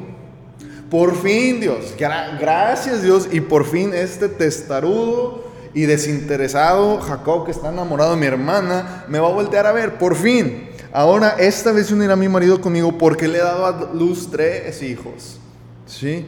Por 0.90 1.16
fin, 1.20 1.60
Dios, 1.60 1.94
gracias 1.98 3.02
Dios, 3.02 3.28
y 3.32 3.40
por 3.40 3.64
fin 3.64 3.92
este 3.92 4.28
testarudo 4.28 5.44
y 5.74 5.82
desinteresado 5.82 7.00
Jacob 7.00 7.44
que 7.44 7.50
está 7.50 7.70
enamorado 7.70 8.12
de 8.12 8.20
mi 8.20 8.26
hermana 8.26 9.04
me 9.08 9.18
va 9.18 9.28
a 9.28 9.32
voltear 9.32 9.66
a 9.66 9.72
ver, 9.72 9.98
por 9.98 10.14
fin. 10.14 10.68
Ahora 10.92 11.36
esta 11.38 11.72
vez 11.72 11.88
se 11.88 11.94
unirá 11.94 12.16
mi 12.16 12.28
marido 12.28 12.60
conmigo 12.60 12.96
porque 12.96 13.28
le 13.28 13.38
he 13.38 13.42
dado 13.42 13.66
a 13.66 13.92
luz 13.92 14.30
tres 14.30 14.82
hijos. 14.82 15.38
¿Sí? 15.86 16.24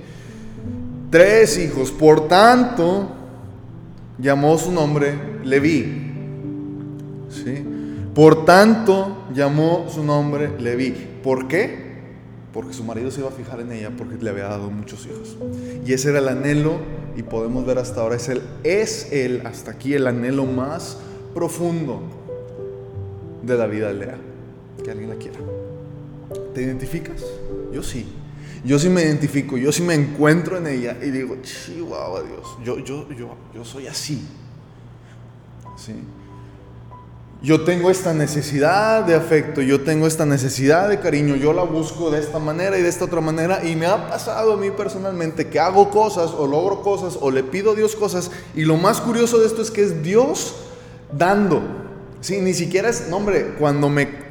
Tres 1.11 1.57
hijos. 1.59 1.91
Por 1.91 2.29
tanto, 2.29 3.09
llamó 4.19 4.59
su 4.59 4.71
nombre 4.71 5.15
Leví. 5.45 6.13
¿Sí? 7.31 7.78
Por 8.19 8.45
tanto, 8.45 9.29
llamó 9.33 9.87
su 9.89 10.03
nombre 10.03 10.51
Leví. 10.59 10.91
¿Por 11.23 11.47
qué? 11.47 11.79
Porque 12.53 12.73
su 12.73 12.83
marido 12.83 13.13
se 13.13 13.21
iba 13.21 13.29
a 13.29 13.33
fijar 13.33 13.61
en 13.61 13.71
ella 13.71 13.93
porque 13.97 14.17
le 14.17 14.31
había 14.31 14.49
dado 14.49 14.73
muchos 14.73 15.07
hijos. 15.07 15.37
Y 15.87 15.93
ese 15.93 16.11
era 16.11 16.19
el 16.19 16.27
anhelo, 16.27 16.81
y 17.17 17.23
podemos 17.23 17.65
ver 17.65 17.79
hasta 17.79 18.01
ahora, 18.01 18.17
es 18.17 18.29
el, 18.29 18.43
es 18.65 19.13
el, 19.13 19.47
hasta 19.47 19.71
aquí, 19.71 19.95
el 19.95 20.05
anhelo 20.05 20.47
más 20.47 20.99
profundo 21.33 22.03
de 23.45 23.57
la 23.57 23.69
vida 23.69 23.87
de 23.87 23.95
Lea. 23.95 24.19
Que 24.83 24.91
alguien 24.91 25.11
la 25.11 25.15
quiera. 25.15 25.39
¿Te 26.53 26.63
identificas? 26.63 27.25
Yo 27.73 27.85
sí. 27.85 28.05
Yo 28.65 28.81
sí 28.81 28.89
me 28.89 29.03
identifico, 29.03 29.57
yo 29.57 29.71
sí 29.71 29.83
me 29.83 29.95
encuentro 29.95 30.59
en 30.59 30.67
ella 30.67 30.97
y 31.01 31.11
digo, 31.11 31.37
chihuahua 31.41 32.25
Dios, 32.25 32.59
yo, 32.65 32.81
yo, 32.81 33.09
yo, 33.11 33.37
yo 33.55 33.65
soy 33.65 33.87
así. 33.87 34.27
¿Sí? 35.77 35.95
Yo 37.41 37.63
tengo 37.63 37.89
esta 37.89 38.13
necesidad 38.13 39.05
de 39.05 39.15
afecto, 39.15 39.63
yo 39.63 39.83
tengo 39.83 40.09
esta 40.09 40.27
necesidad 40.27 40.89
de 40.89 40.99
cariño, 40.99 41.37
yo 41.37 41.53
la 41.53 41.63
busco 41.63 42.11
de 42.11 42.19
esta 42.19 42.41
manera 42.41 42.77
y 42.77 42.83
de 42.83 42.89
esta 42.89 43.05
otra 43.05 43.21
manera 43.21 43.65
y 43.65 43.77
me 43.77 43.87
ha 43.87 44.09
pasado 44.09 44.55
a 44.55 44.57
mí 44.57 44.73
personalmente 44.73 45.47
que 45.47 45.61
hago 45.61 45.89
cosas 45.91 46.33
o 46.37 46.49
logro 46.49 46.83
cosas 46.83 47.17
o 47.21 47.31
le 47.31 47.45
pido 47.45 47.73
a 47.73 47.75
Dios 47.77 47.95
cosas 47.95 48.33
y 48.57 48.65
lo 48.65 48.77
más 48.77 49.01
curioso 49.01 49.39
de 49.39 49.47
esto 49.47 49.63
es 49.63 49.71
que 49.71 49.83
es 49.83 50.03
Dios 50.03 50.57
dando. 51.13 51.63
Sí, 52.21 52.41
ni 52.41 52.55
siquiera 52.55 52.89
es, 52.89 53.09
no 53.09 53.19
hombre, 53.19 53.55
cuando 53.57 53.89
me 53.89 54.28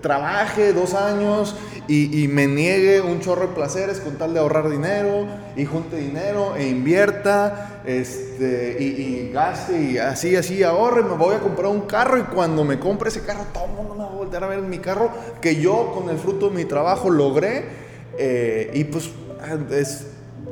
trabaje 0.00 0.72
dos 0.72 0.94
años 0.94 1.56
y, 1.88 2.28
me 2.28 2.46
niegue 2.46 3.00
un 3.00 3.20
chorro 3.20 3.48
de 3.48 3.54
placeres 3.54 3.98
con 4.00 4.14
tal 4.14 4.32
de 4.34 4.40
ahorrar 4.40 4.70
dinero 4.70 5.26
y 5.56 5.64
junte 5.64 5.96
dinero 5.96 6.54
e 6.56 6.68
invierta 6.68 7.82
este, 7.84 8.76
y, 8.80 9.30
gaste 9.32 9.80
y 9.80 9.98
así, 9.98 10.36
así 10.36 10.62
ahorre, 10.62 11.02
me 11.02 11.14
voy 11.14 11.34
a 11.34 11.40
comprar 11.40 11.66
un 11.66 11.82
carro 11.82 12.18
y 12.18 12.22
cuando 12.22 12.64
me 12.64 12.78
compre 12.78 13.08
ese 13.08 13.22
carro 13.22 13.44
todo 13.52 13.64
el 13.64 13.72
mundo 13.72 13.94
me 13.94 14.04
va 14.04 14.10
a 14.10 14.14
voltear 14.14 14.44
a 14.44 14.46
ver 14.48 14.60
en 14.60 14.70
mi 14.70 14.78
carro 14.78 15.10
que 15.40 15.56
yo 15.56 15.92
con 15.92 16.10
el 16.10 16.18
fruto 16.18 16.48
de 16.48 16.56
mi 16.56 16.64
trabajo 16.64 17.10
logré 17.10 17.64
eh, 18.18 18.70
y 18.72 18.84
pues 18.84 19.10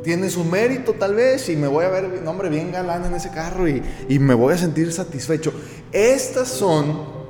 tiene 0.03 0.29
su 0.29 0.45
mérito 0.45 0.95
tal 0.95 1.15
vez 1.15 1.49
y 1.49 1.57
me 1.57 1.69
voy 1.69 1.85
a 1.85 1.89
ver, 1.89 2.23
hombre, 2.27 2.49
bien 2.49 2.73
galán 2.73 3.05
en 3.05 3.15
ese 3.15 3.31
carro 3.31 3.69
y, 3.69 3.83
y 4.09 4.19
me 4.19 4.35
voy 4.35 4.55
a 4.55 4.59
sentir 4.59 4.93
satisfecho. 4.93 5.53
Estas 5.93 6.49
son 6.49 7.24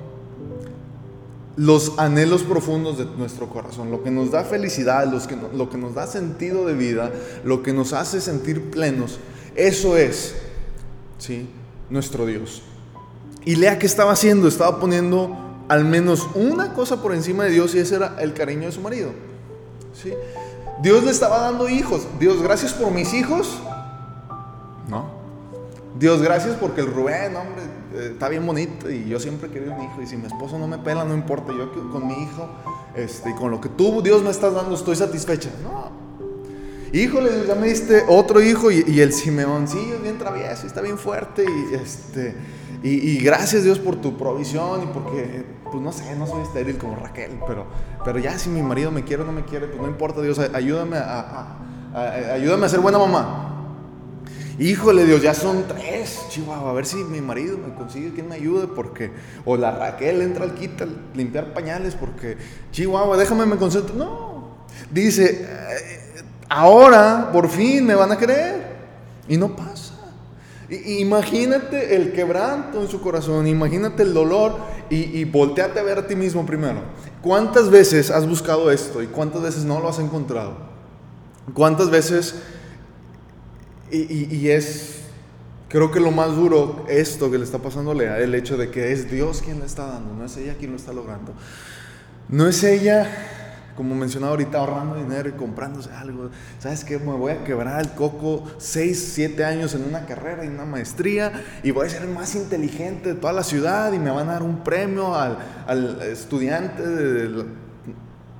los 1.56 1.98
anhelos 1.98 2.42
profundos 2.42 2.98
de 2.98 3.06
nuestro 3.16 3.48
corazón, 3.48 3.90
lo 3.90 4.02
que 4.02 4.10
nos 4.10 4.30
da 4.30 4.44
felicidad, 4.44 5.10
que, 5.26 5.36
lo 5.54 5.70
que 5.70 5.78
nos 5.78 5.94
da 5.94 6.06
sentido 6.06 6.66
de 6.66 6.74
vida, 6.74 7.12
lo 7.44 7.62
que 7.62 7.72
nos 7.72 7.92
hace 7.92 8.20
sentir 8.20 8.70
plenos, 8.70 9.18
eso 9.54 9.96
es, 9.96 10.34
¿sí? 11.18 11.48
Nuestro 11.90 12.26
Dios. 12.26 12.62
Y 13.44 13.56
Lea, 13.56 13.78
¿qué 13.78 13.86
estaba 13.86 14.12
haciendo? 14.12 14.48
Estaba 14.48 14.80
poniendo 14.80 15.36
al 15.68 15.84
menos 15.84 16.28
una 16.34 16.72
cosa 16.72 17.02
por 17.02 17.14
encima 17.14 17.44
de 17.44 17.50
Dios 17.50 17.74
y 17.74 17.78
ese 17.78 17.96
era 17.96 18.16
el 18.18 18.34
cariño 18.34 18.66
de 18.66 18.72
su 18.72 18.80
marido. 18.80 19.10
¿sí? 19.92 20.12
Dios 20.82 21.04
le 21.04 21.10
estaba 21.10 21.38
dando 21.40 21.68
hijos. 21.68 22.06
Dios, 22.18 22.42
gracias 22.42 22.72
por 22.72 22.90
mis 22.90 23.12
hijos. 23.14 23.58
No. 24.88 25.13
Dios, 25.96 26.20
gracias 26.20 26.56
porque 26.56 26.80
el 26.80 26.88
Rubén, 26.88 27.36
hombre, 27.36 27.62
eh, 27.94 28.08
está 28.12 28.28
bien 28.28 28.44
bonito 28.44 28.90
y 28.90 29.08
yo 29.08 29.20
siempre 29.20 29.48
querido 29.48 29.72
un 29.74 29.82
hijo 29.82 30.02
y 30.02 30.06
si 30.06 30.16
mi 30.16 30.26
esposo 30.26 30.58
no 30.58 30.66
me 30.66 30.78
pela, 30.78 31.04
no 31.04 31.14
importa, 31.14 31.52
yo 31.52 31.70
con 31.92 32.08
mi 32.08 32.14
hijo 32.14 32.48
este, 32.96 33.30
y 33.30 33.34
con 33.34 33.52
lo 33.52 33.60
que 33.60 33.68
tú, 33.68 34.02
Dios, 34.02 34.22
me 34.22 34.30
estás 34.30 34.52
dando, 34.54 34.74
estoy 34.74 34.96
satisfecha. 34.96 35.50
No. 35.62 36.04
Híjole, 36.92 37.46
ya 37.46 37.54
me 37.54 37.68
diste 37.68 38.04
otro 38.08 38.40
hijo 38.40 38.70
y, 38.72 39.00
el 39.00 39.12
Simeoncillo 39.12 39.96
es 39.96 40.02
bien 40.02 40.18
travieso, 40.18 40.66
está 40.66 40.80
bien 40.80 40.98
fuerte 40.98 41.44
y, 41.44 41.74
este, 41.74 42.34
y, 42.82 43.18
gracias 43.18 43.62
Dios 43.62 43.78
por 43.78 43.96
tu 43.96 44.16
provisión 44.16 44.82
y 44.82 44.86
porque, 44.86 45.44
pues 45.64 45.82
no 45.82 45.92
sé, 45.92 46.16
no 46.16 46.26
soy 46.26 46.42
estéril 46.42 46.76
como 46.76 46.96
Raquel, 46.96 47.38
pero, 47.46 47.66
pero 48.04 48.18
ya 48.18 48.36
si 48.38 48.48
mi 48.48 48.62
marido 48.62 48.90
me 48.90 49.04
quiere 49.04 49.22
o 49.22 49.26
no 49.26 49.32
me 49.32 49.44
quiere, 49.44 49.68
pues 49.68 49.80
no 49.80 49.88
importa 49.88 50.22
Dios, 50.22 50.38
ayúdame 50.38 50.96
a, 50.96 51.58
ayúdame 52.32 52.66
a 52.66 52.68
ser 52.68 52.80
buena 52.80 52.98
mamá. 52.98 53.53
Híjole, 54.58 55.04
Dios, 55.04 55.22
ya 55.22 55.34
son 55.34 55.64
tres. 55.66 56.26
Chihuahua, 56.28 56.70
a 56.70 56.72
ver 56.74 56.86
si 56.86 56.96
mi 56.96 57.20
marido 57.20 57.58
me 57.58 57.74
consigue 57.74 58.12
quien 58.12 58.28
me 58.28 58.36
ayude, 58.36 58.68
porque. 58.68 59.10
O 59.44 59.56
la 59.56 59.72
Raquel 59.72 60.22
entra 60.22 60.44
al 60.44 60.54
quita 60.54 60.86
limpiar 61.14 61.52
pañales, 61.52 61.94
porque. 61.94 62.36
Chihuahua, 62.70 63.16
déjame 63.16 63.46
me 63.46 63.56
concentro. 63.56 63.94
No. 63.96 64.58
Dice, 64.90 65.46
eh, 65.48 66.22
ahora 66.48 67.30
por 67.32 67.48
fin 67.48 67.84
me 67.84 67.94
van 67.94 68.12
a 68.12 68.16
creer. 68.16 68.74
Y 69.28 69.36
no 69.36 69.56
pasa. 69.56 69.94
imagínate 70.68 71.96
el 71.96 72.12
quebranto 72.12 72.80
en 72.80 72.88
su 72.88 73.00
corazón, 73.00 73.46
imagínate 73.46 74.02
el 74.02 74.12
dolor 74.12 74.56
y, 74.90 75.18
y 75.18 75.24
volteate 75.24 75.80
a 75.80 75.82
ver 75.82 75.98
a 75.98 76.06
ti 76.06 76.14
mismo 76.14 76.44
primero. 76.44 76.80
¿Cuántas 77.22 77.70
veces 77.70 78.10
has 78.10 78.28
buscado 78.28 78.70
esto 78.70 79.02
y 79.02 79.06
cuántas 79.06 79.42
veces 79.42 79.64
no 79.64 79.80
lo 79.80 79.88
has 79.88 79.98
encontrado? 79.98 80.56
¿Cuántas 81.54 81.90
veces 81.90 82.34
y, 83.94 84.48
es, 84.50 85.00
creo 85.68 85.90
que 85.90 86.00
lo 86.00 86.10
más 86.10 86.34
duro, 86.34 86.84
esto 86.88 87.30
que 87.30 87.38
le 87.38 87.44
está 87.44 87.58
pasando 87.58 87.94
Lea, 87.94 88.18
el 88.18 88.34
hecho 88.34 88.56
de 88.56 88.70
que 88.70 88.92
es 88.92 89.10
Dios 89.10 89.42
quien 89.42 89.60
le 89.60 89.66
está 89.66 89.86
dando, 89.86 90.14
no 90.14 90.24
es 90.24 90.36
ella 90.36 90.54
quien 90.58 90.70
lo 90.70 90.76
está 90.76 90.92
logrando. 90.92 91.32
No 92.28 92.48
es 92.48 92.64
ella, 92.64 93.06
como 93.76 93.94
mencionaba 93.94 94.32
ahorita, 94.32 94.58
ahorrando 94.58 94.96
dinero 94.96 95.28
y 95.28 95.32
comprándose 95.32 95.90
algo. 95.92 96.30
¿Sabes 96.58 96.84
qué? 96.84 96.98
Me 96.98 97.12
voy 97.12 97.32
a 97.32 97.44
quebrar 97.44 97.80
el 97.80 97.90
coco 97.90 98.44
6, 98.58 99.12
7 99.14 99.44
años 99.44 99.74
en 99.74 99.84
una 99.84 100.06
carrera 100.06 100.44
y 100.44 100.48
una 100.48 100.64
maestría 100.64 101.32
y 101.62 101.70
voy 101.70 101.86
a 101.86 101.90
ser 101.90 102.02
el 102.02 102.08
más 102.08 102.34
inteligente 102.34 103.14
de 103.14 103.20
toda 103.20 103.32
la 103.32 103.44
ciudad 103.44 103.92
y 103.92 103.98
me 103.98 104.10
van 104.10 104.28
a 104.28 104.32
dar 104.32 104.42
un 104.42 104.64
premio 104.64 105.14
al, 105.14 105.38
al 105.66 106.02
estudiante 106.02 106.82
de 106.82 107.44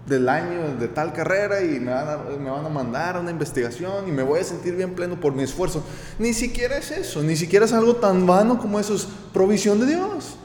del 0.07 0.29
año 0.29 0.77
de 0.79 0.89
tal 0.89 1.13
carrera 1.13 1.63
y 1.63 1.81
me 1.81 1.93
van, 1.93 2.09
a, 2.09 2.17
me 2.39 2.51
van 2.51 2.67
a 2.67 2.69
mandar 2.69 3.19
una 3.19 3.31
investigación 3.31 4.07
y 4.07 4.13
me 4.13 4.23
voy 4.23 4.41
a 4.41 4.45
sentir 4.45 4.77
bien 4.77 4.95
pleno 4.95 5.19
por 5.19 5.35
mi 5.35 5.43
esfuerzo. 5.43 5.83
Ni 6.19 6.35
siquiera 6.35 6.77
es 6.77 6.91
eso, 6.91 7.23
ni 7.23 7.37
siquiera 7.37 7.65
es 7.65 7.73
algo 7.73 7.97
tan 7.97 8.27
vano 8.27 8.59
como 8.59 8.79
eso, 8.79 8.95
es 8.95 9.09
provisión 9.33 9.81
de 9.81 9.87
Dios. 9.87 10.37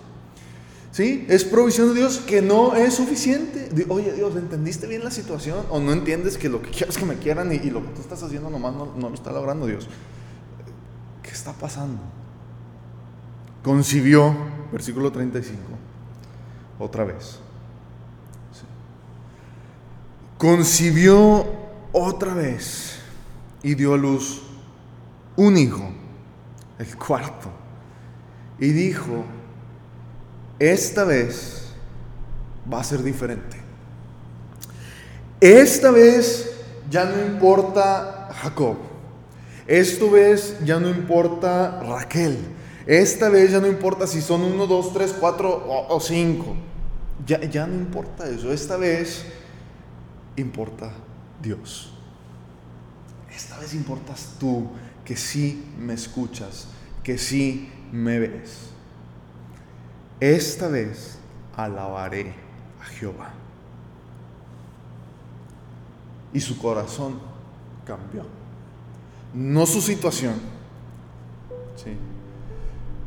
¿Sí? 0.91 1.25
Es 1.29 1.43
provisión 1.43 1.89
de 1.89 1.99
Dios 1.99 2.17
que 2.17 2.41
no 2.41 2.75
es 2.75 2.95
suficiente. 2.95 3.69
Oye 3.89 4.11
Dios, 4.13 4.35
¿entendiste 4.35 4.87
bien 4.87 5.03
la 5.03 5.11
situación? 5.11 5.65
¿O 5.69 5.79
no 5.79 5.93
entiendes 5.93 6.37
que 6.37 6.49
lo 6.49 6.61
que 6.61 6.71
quieres 6.71 6.97
que 6.97 7.05
me 7.05 7.15
quieran 7.15 7.51
y, 7.51 7.55
y 7.55 7.69
lo 7.69 7.83
que 7.83 7.89
tú 7.89 8.01
estás 8.01 8.23
haciendo 8.23 8.49
nomás 8.49 8.73
no, 8.73 8.93
no 8.97 9.09
lo 9.09 9.15
está 9.15 9.31
logrando 9.31 9.67
Dios? 9.67 9.87
¿Qué 11.21 11.29
está 11.29 11.53
pasando? 11.53 12.01
Concibió, 13.63 14.35
versículo 14.71 15.11
35, 15.11 15.59
otra 16.79 17.03
vez 17.03 17.39
concibió 20.39 21.45
otra 21.91 22.33
vez 22.33 22.97
y 23.61 23.75
dio 23.75 23.93
a 23.93 23.97
luz 23.97 24.41
un 25.35 25.57
hijo, 25.57 25.91
el 26.79 26.97
cuarto, 26.97 27.51
y 28.57 28.69
dijo, 28.69 29.25
esta 30.57 31.03
vez 31.03 31.73
va 32.71 32.79
a 32.79 32.83
ser 32.85 33.03
diferente. 33.03 33.57
Esta 35.41 35.91
vez 35.91 36.49
ya 36.89 37.03
no 37.03 37.21
importa 37.21 38.29
Jacob. 38.41 38.77
Esta 39.67 40.05
vez 40.05 40.57
ya 40.63 40.79
no 40.79 40.89
importa 40.89 41.81
Raquel. 41.83 42.37
Esta 42.85 43.27
vez 43.27 43.51
ya 43.51 43.59
no 43.59 43.67
importa 43.67 44.07
si 44.07 44.21
son 44.21 44.41
uno, 44.43 44.67
dos, 44.67 44.93
tres, 44.93 45.13
cuatro 45.19 45.65
o, 45.89 45.99
cinco. 45.99 46.55
Ya, 47.25 47.41
ya 47.41 47.67
no 47.67 47.75
importa 47.75 48.27
eso. 48.27 48.51
Esta 48.53 48.77
vez 48.77 49.25
importa 50.39 50.91
Dios. 51.41 51.93
Esta 53.33 53.57
vez 53.59 53.73
importas 53.73 54.35
tú 54.39 54.67
que 55.05 55.15
sí 55.15 55.63
me 55.77 55.93
escuchas, 55.93 56.67
que 57.03 57.17
sí 57.17 57.71
me 57.91 58.19
ves. 58.19 58.69
Esta 60.19 60.67
vez 60.67 61.17
alabaré 61.55 62.33
a 62.81 62.85
Jehová. 62.85 63.31
Y 66.33 66.39
su 66.39 66.57
corazón 66.57 67.19
cambió. 67.85 68.23
No 69.33 69.65
su 69.65 69.81
situación. 69.81 70.35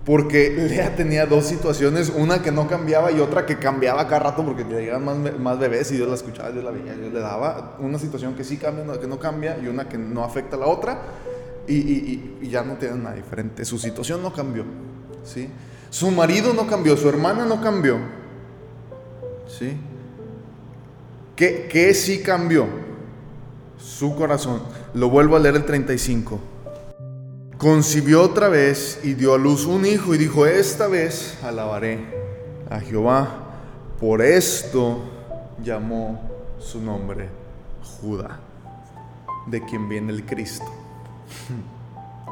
Porque 0.04 0.50
Lea 0.50 0.96
tenía 0.96 1.26
dos 1.26 1.46
situaciones, 1.46 2.10
una 2.10 2.42
que 2.42 2.50
no 2.50 2.66
cambiaba 2.66 3.12
y 3.12 3.20
otra 3.20 3.46
que 3.46 3.58
cambiaba 3.58 4.08
cada 4.08 4.18
rato 4.18 4.44
porque 4.44 4.64
le 4.64 4.80
llegaban 4.80 5.40
más, 5.40 5.58
bebés 5.60 5.92
y 5.92 5.98
yo 5.98 6.06
la 6.06 6.14
escuchaba, 6.14 6.50
yo 6.50 6.60
la 6.60 6.72
veía, 6.72 6.96
yo 6.96 7.08
le 7.08 7.20
daba 7.20 7.76
una 7.78 8.00
situación 8.00 8.34
que 8.34 8.42
sí 8.42 8.56
cambia, 8.56 8.82
una 8.82 8.98
que 8.98 9.06
no 9.06 9.20
cambia 9.20 9.56
y 9.62 9.68
una 9.68 9.88
que 9.88 9.98
no 9.98 10.24
afecta 10.24 10.56
a 10.56 10.58
la 10.58 10.66
otra 10.66 11.02
y, 11.68 12.48
ya 12.48 12.64
no 12.64 12.74
tienen 12.74 13.04
nada 13.04 13.14
diferente. 13.14 13.64
Su 13.64 13.78
situación 13.78 14.22
no 14.22 14.32
cambió, 14.32 14.64
¿sí? 15.22 15.48
Su 15.90 16.10
marido 16.10 16.52
no 16.52 16.66
cambió, 16.66 16.96
su 16.96 17.08
hermana 17.08 17.44
no 17.44 17.60
cambió, 17.60 17.98
¿sí? 19.46 19.76
¿Qué, 21.36 21.68
qué 21.70 21.94
sí 21.94 22.22
cambió? 22.22 22.66
Su 23.78 24.16
corazón. 24.16 24.62
Lo 24.94 25.10
vuelvo 25.10 25.36
a 25.36 25.38
leer 25.38 25.54
el 25.54 25.64
35 25.64 26.51
concibió 27.62 28.22
otra 28.22 28.48
vez 28.48 28.98
y 29.04 29.14
dio 29.14 29.34
a 29.34 29.38
luz 29.38 29.66
un 29.66 29.86
hijo 29.86 30.16
y 30.16 30.18
dijo, 30.18 30.46
esta 30.46 30.88
vez 30.88 31.38
alabaré 31.44 32.00
a 32.68 32.80
Jehová. 32.80 33.28
Por 34.00 34.20
esto 34.20 34.98
llamó 35.62 36.20
su 36.58 36.82
nombre 36.82 37.28
Judá, 37.84 38.40
de 39.46 39.64
quien 39.64 39.88
viene 39.88 40.12
el 40.12 40.26
Cristo. 40.26 40.66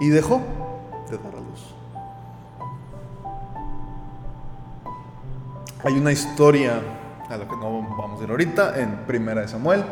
Y 0.01 0.09
dejó 0.09 0.43
de 1.09 1.17
dar 1.19 1.37
a 1.37 1.39
luz. 1.39 1.75
Hay 5.85 5.93
una 5.93 6.11
historia 6.11 6.83
a 7.29 7.37
la 7.37 7.47
que 7.47 7.55
no 7.55 7.83
vamos 7.97 8.21
a 8.21 8.25
ir 8.25 8.31
ahorita 8.31 8.81
en 8.81 9.07
Primera 9.07 9.43
de 9.43 9.49
Samuel, 9.49 9.85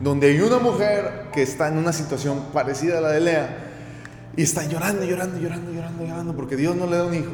donde 0.00 0.30
hay 0.30 0.40
una 0.40 0.58
mujer 0.58 1.28
que 1.32 1.42
está 1.42 1.68
en 1.68 1.78
una 1.78 1.92
situación 1.92 2.46
parecida 2.52 2.98
a 2.98 3.00
la 3.00 3.10
de 3.10 3.20
Lea 3.20 3.69
y 4.36 4.42
está 4.42 4.66
llorando, 4.66 5.04
llorando, 5.04 5.38
llorando, 5.38 5.72
llorando, 5.72 6.04
llorando 6.04 6.34
porque 6.34 6.56
Dios 6.56 6.76
no 6.76 6.86
le 6.86 6.96
da 6.96 7.04
un 7.04 7.14
hijo. 7.14 7.30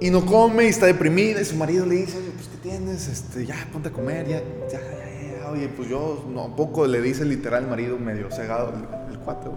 Y 0.00 0.10
no 0.10 0.26
come 0.26 0.64
y 0.64 0.68
está 0.68 0.86
deprimida 0.86 1.40
y 1.40 1.44
su 1.44 1.56
marido 1.56 1.86
le 1.86 1.96
dice, 1.96 2.18
pues 2.34 2.48
¿qué 2.48 2.68
tienes? 2.68 3.08
Este, 3.08 3.46
ya, 3.46 3.54
ponte 3.72 3.88
a 3.88 3.92
comer, 3.92 4.28
ya, 4.28 4.42
ya, 4.70 4.80
ya, 4.80 5.40
ya. 5.40 5.50
Oye, 5.50 5.68
pues 5.68 5.88
yo, 5.88 6.24
no, 6.32 6.54
poco 6.54 6.86
le 6.86 7.00
dice 7.00 7.24
literal 7.24 7.64
el 7.64 7.70
marido 7.70 7.98
medio 7.98 8.30
cegado, 8.30 8.74
el, 8.74 9.12
el 9.14 9.18
cuate, 9.20 9.48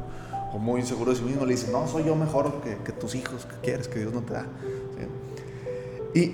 o 0.53 0.57
muy 0.57 0.81
inseguro 0.81 1.11
de 1.11 1.17
sí 1.17 1.23
mismo, 1.23 1.45
le 1.45 1.53
dice, 1.53 1.69
no, 1.71 1.87
soy 1.87 2.05
yo 2.05 2.15
mejor 2.15 2.61
que, 2.61 2.77
que 2.85 2.91
tus 2.91 3.15
hijos, 3.15 3.45
que 3.45 3.55
quieres, 3.61 3.87
que 3.87 3.99
Dios 3.99 4.13
no 4.13 4.21
te 4.21 4.33
da. 4.33 4.45
Y, 6.13 6.33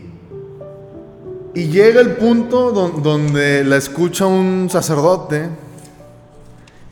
y 1.55 1.67
llega 1.67 1.99
el 1.99 2.15
punto 2.15 2.71
donde 2.71 3.63
la 3.63 3.77
escucha 3.77 4.25
un 4.25 4.69
sacerdote 4.69 5.49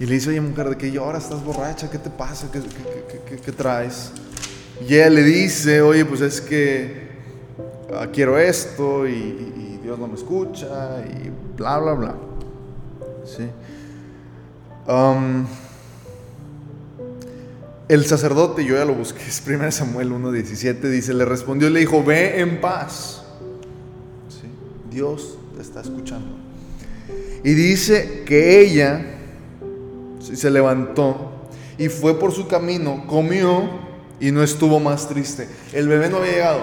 y 0.02 0.08
le 0.08 0.16
dice, 0.16 0.32
oye 0.32 0.42
mujer, 0.42 0.68
¿de 0.68 0.78
qué 0.78 0.92
lloras? 0.92 1.26
¿Estás 1.26 1.44
borracha? 1.44 1.88
¿Qué 1.88 2.00
te 2.00 2.10
pasa? 2.10 2.50
¿Qué, 2.52 2.60
qué, 2.60 3.36
qué, 3.36 3.52
traes? 3.52 4.12
Y 4.82 4.96
ella 4.96 5.12
le 5.12 5.22
dice, 5.22 5.80
oye, 5.84 6.04
pues 6.06 6.22
es 6.22 6.42
que 6.42 7.12
ah, 7.94 8.08
quiero 8.12 8.40
esto 8.40 9.08
y, 9.08 9.78
Dios 9.84 10.00
no 10.00 10.08
me 10.08 10.16
escucha 10.16 11.04
y 11.06 11.30
bla, 11.56 11.78
bla, 11.78 11.94
bla. 11.94 12.16
¿Sí? 13.26 13.48
El 17.88 18.06
sacerdote, 18.06 18.66
yo 18.66 18.78
ya 18.78 18.86
lo 18.86 18.96
busqué, 18.96 19.22
es 19.28 19.44
1 19.46 19.72
Samuel 19.72 20.12
1.17, 20.14 20.80
dice, 20.80 21.14
le 21.14 21.26
respondió 21.26 21.68
y 21.68 21.74
le 21.74 21.80
dijo, 21.82 22.04
ve 22.04 22.40
en 22.40 22.60
paz. 22.60 23.22
Dios 24.90 25.38
te 25.56 25.62
está 25.62 25.82
escuchando. 25.82 26.38
Y 27.44 27.54
dice 27.54 28.24
que 28.26 28.62
ella 28.62 29.20
se 30.22 30.50
levantó 30.50 31.32
y 31.78 31.90
fue 31.90 32.20
por 32.20 32.32
su 32.32 32.48
camino, 32.48 33.06
comió 33.08 33.64
y 34.20 34.32
no 34.32 34.44
estuvo 34.44 34.80
más 34.80 35.08
triste. 35.08 35.50
El 35.74 35.88
bebé 35.88 36.10
no 36.10 36.18
había 36.18 36.32
llegado. 36.32 36.62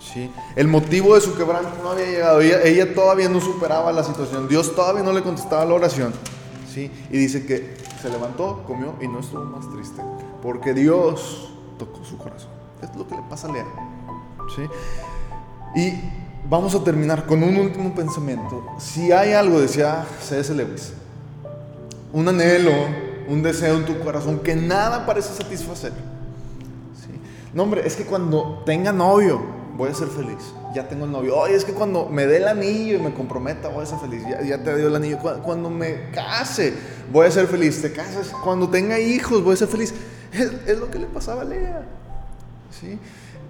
¿Sí? 0.00 0.30
El 0.56 0.66
motivo 0.68 1.14
de 1.14 1.20
su 1.20 1.36
quebranto 1.36 1.70
no 1.82 1.90
había 1.90 2.06
llegado. 2.06 2.40
Ella, 2.40 2.62
ella, 2.62 2.94
todavía 2.94 3.28
no 3.28 3.40
superaba 3.40 3.92
la 3.92 4.02
situación. 4.02 4.48
Dios 4.48 4.74
todavía 4.74 5.02
no 5.02 5.12
le 5.12 5.22
contestaba 5.22 5.64
la 5.64 5.74
oración. 5.74 6.12
¿Sí? 6.72 6.90
Y 7.10 7.18
dice 7.18 7.46
que 7.46 7.76
se 8.02 8.08
levantó, 8.08 8.64
comió 8.66 8.94
y 9.00 9.08
no 9.08 9.20
estuvo 9.20 9.44
más 9.44 9.70
triste. 9.70 10.02
Porque 10.42 10.74
Dios 10.74 11.52
tocó 11.78 12.04
su 12.04 12.18
corazón. 12.18 12.50
Es 12.82 12.94
lo 12.96 13.06
que 13.06 13.14
le 13.14 13.22
pasa 13.22 13.48
a 13.48 13.52
Lea. 13.52 13.66
¿sí? 14.54 14.62
Y 15.76 15.92
vamos 16.48 16.74
a 16.74 16.82
terminar 16.82 17.26
con 17.26 17.42
un 17.42 17.56
último 17.56 17.94
pensamiento. 17.94 18.64
Si 18.78 19.12
hay 19.12 19.32
algo, 19.32 19.60
decía 19.60 20.06
C.S. 20.20 20.54
Lewis, 20.54 20.92
un 22.16 22.28
anhelo, 22.28 22.72
un 23.28 23.42
deseo 23.42 23.76
en 23.76 23.84
tu 23.84 23.98
corazón 24.00 24.40
que 24.40 24.56
nada 24.56 25.04
parece 25.06 25.34
satisfacer. 25.34 25.92
¿sí? 25.92 27.12
No, 27.52 27.62
hombre, 27.64 27.86
es 27.86 27.94
que 27.94 28.04
cuando 28.04 28.62
tenga 28.64 28.92
novio 28.92 29.40
voy 29.76 29.90
a 29.90 29.94
ser 29.94 30.08
feliz 30.08 30.52
ya 30.76 30.86
tengo 30.86 31.06
el 31.06 31.10
novio. 31.10 31.36
Oye, 31.36 31.54
es 31.54 31.64
que 31.64 31.72
cuando 31.72 32.06
me 32.06 32.26
dé 32.26 32.36
el 32.36 32.48
anillo 32.48 32.96
y 32.96 32.98
me 32.98 33.12
comprometa, 33.12 33.68
voy 33.68 33.82
a 33.82 33.86
ser 33.86 33.98
feliz. 33.98 34.22
Ya, 34.44 34.62
te 34.62 34.76
dio 34.76 34.88
el 34.88 34.96
anillo. 34.96 35.18
Cuando, 35.42 35.70
me 35.70 36.10
case, 36.10 36.74
voy 37.10 37.26
a 37.26 37.30
ser 37.30 37.46
feliz. 37.46 37.80
Te 37.80 37.92
casas. 37.92 38.28
Cuando 38.44 38.68
tenga 38.68 38.98
hijos, 39.00 39.42
voy 39.42 39.54
a 39.54 39.56
ser 39.56 39.68
feliz. 39.68 39.94
Es, 40.32 40.52
es 40.66 40.78
lo 40.78 40.90
que 40.90 40.98
le 40.98 41.06
pasaba 41.06 41.42
a 41.42 41.44
Lea. 41.44 41.82
¿Sí? 42.78 42.98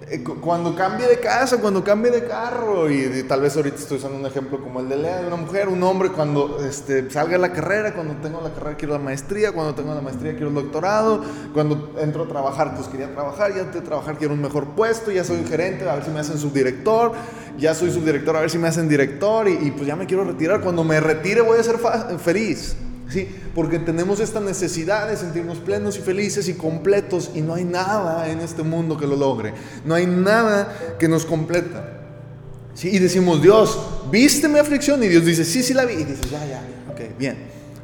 Eh, 0.09 0.23
cuando 0.23 0.73
cambie 0.73 1.05
de 1.05 1.19
casa, 1.19 1.57
cuando 1.57 1.83
cambie 1.83 2.09
de 2.09 2.25
carro, 2.25 2.89
y, 2.89 3.23
tal 3.23 3.41
vez 3.41 3.57
ahorita 3.57 3.75
estoy 3.75 3.97
usando 3.97 4.17
un 4.17 4.25
ejemplo 4.25 4.61
como 4.61 4.79
el 4.79 4.87
de 4.87 4.95
Lea, 4.95 5.19
de 5.19 5.27
una 5.27 5.35
mujer, 5.35 5.67
un 5.67 5.83
hombre, 5.83 6.11
cuando 6.11 6.65
este, 6.65 7.09
salga 7.09 7.37
la 7.37 7.51
carrera, 7.51 7.93
cuando 7.93 8.13
tengo 8.21 8.39
la 8.41 8.53
carrera 8.53 8.77
quiero 8.77 8.93
la 8.93 9.03
maestría, 9.03 9.51
cuando 9.51 9.75
tengo 9.75 9.93
la 9.93 9.99
maestría 9.99 10.31
quiero 10.31 10.47
el 10.47 10.55
doctorado, 10.55 11.21
cuando 11.53 11.93
entro 11.99 12.23
a 12.23 12.27
trabajar, 12.29 12.73
pues 12.73 12.87
quería 12.87 13.11
trabajar, 13.11 13.53
ya 13.53 13.63
antes 13.63 13.81
de 13.81 13.81
trabajar 13.81 14.17
quiero 14.17 14.33
un 14.33 14.41
mejor 14.41 14.75
puesto, 14.75 15.11
ya 15.11 15.25
soy 15.25 15.43
gerente, 15.43 15.89
a 15.89 15.95
ver 15.95 16.05
si 16.05 16.11
me 16.11 16.21
hacen 16.21 16.37
subdirector, 16.37 17.11
ya 17.57 17.75
soy 17.75 17.91
subdirector, 17.91 18.37
a 18.37 18.39
ver 18.39 18.49
si 18.49 18.57
me 18.57 18.69
hacen 18.69 18.87
director, 18.87 19.49
y, 19.49 19.57
y 19.61 19.71
pues 19.71 19.87
ya 19.87 19.97
me 19.97 20.05
quiero 20.05 20.23
retirar, 20.23 20.61
cuando 20.61 20.85
me 20.85 21.01
retire 21.01 21.41
voy 21.41 21.59
a 21.59 21.63
ser 21.63 21.79
feliz. 22.17 22.77
¿Sí? 23.09 23.27
Porque 23.55 23.79
tenemos 23.79 24.19
esta 24.19 24.39
necesidad 24.39 25.07
de 25.07 25.17
sentirnos 25.17 25.59
plenos 25.59 25.97
y 25.97 26.01
felices 26.01 26.47
y 26.47 26.53
completos 26.53 27.31
y 27.33 27.41
no 27.41 27.53
hay 27.53 27.65
nada 27.65 28.29
en 28.29 28.39
este 28.39 28.63
mundo 28.63 28.97
que 28.97 29.07
lo 29.07 29.15
logre. 29.15 29.53
No 29.85 29.95
hay 29.95 30.05
nada 30.05 30.95
que 30.99 31.07
nos 31.07 31.25
completa. 31.25 31.93
¿Sí? 32.73 32.89
Y 32.89 32.99
decimos, 32.99 33.41
Dios, 33.41 33.79
¿viste 34.11 34.47
mi 34.47 34.59
aflicción? 34.59 35.03
Y 35.03 35.07
Dios 35.07 35.25
dice, 35.25 35.43
sí, 35.43 35.63
sí 35.63 35.73
la 35.73 35.85
vi. 35.85 35.93
Y 35.93 36.03
dices, 36.03 36.29
ya, 36.29 36.45
ya, 36.45 36.61
ok, 36.91 37.17
bien. 37.17 37.37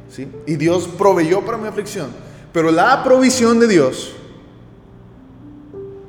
¿Sí? 0.08 0.28
Y 0.46 0.54
Dios 0.54 0.88
proveyó 0.96 1.44
para 1.44 1.58
mi 1.58 1.66
aflicción. 1.66 2.08
Pero 2.52 2.70
la 2.70 3.02
provisión 3.02 3.58
de 3.58 3.66
Dios 3.66 4.14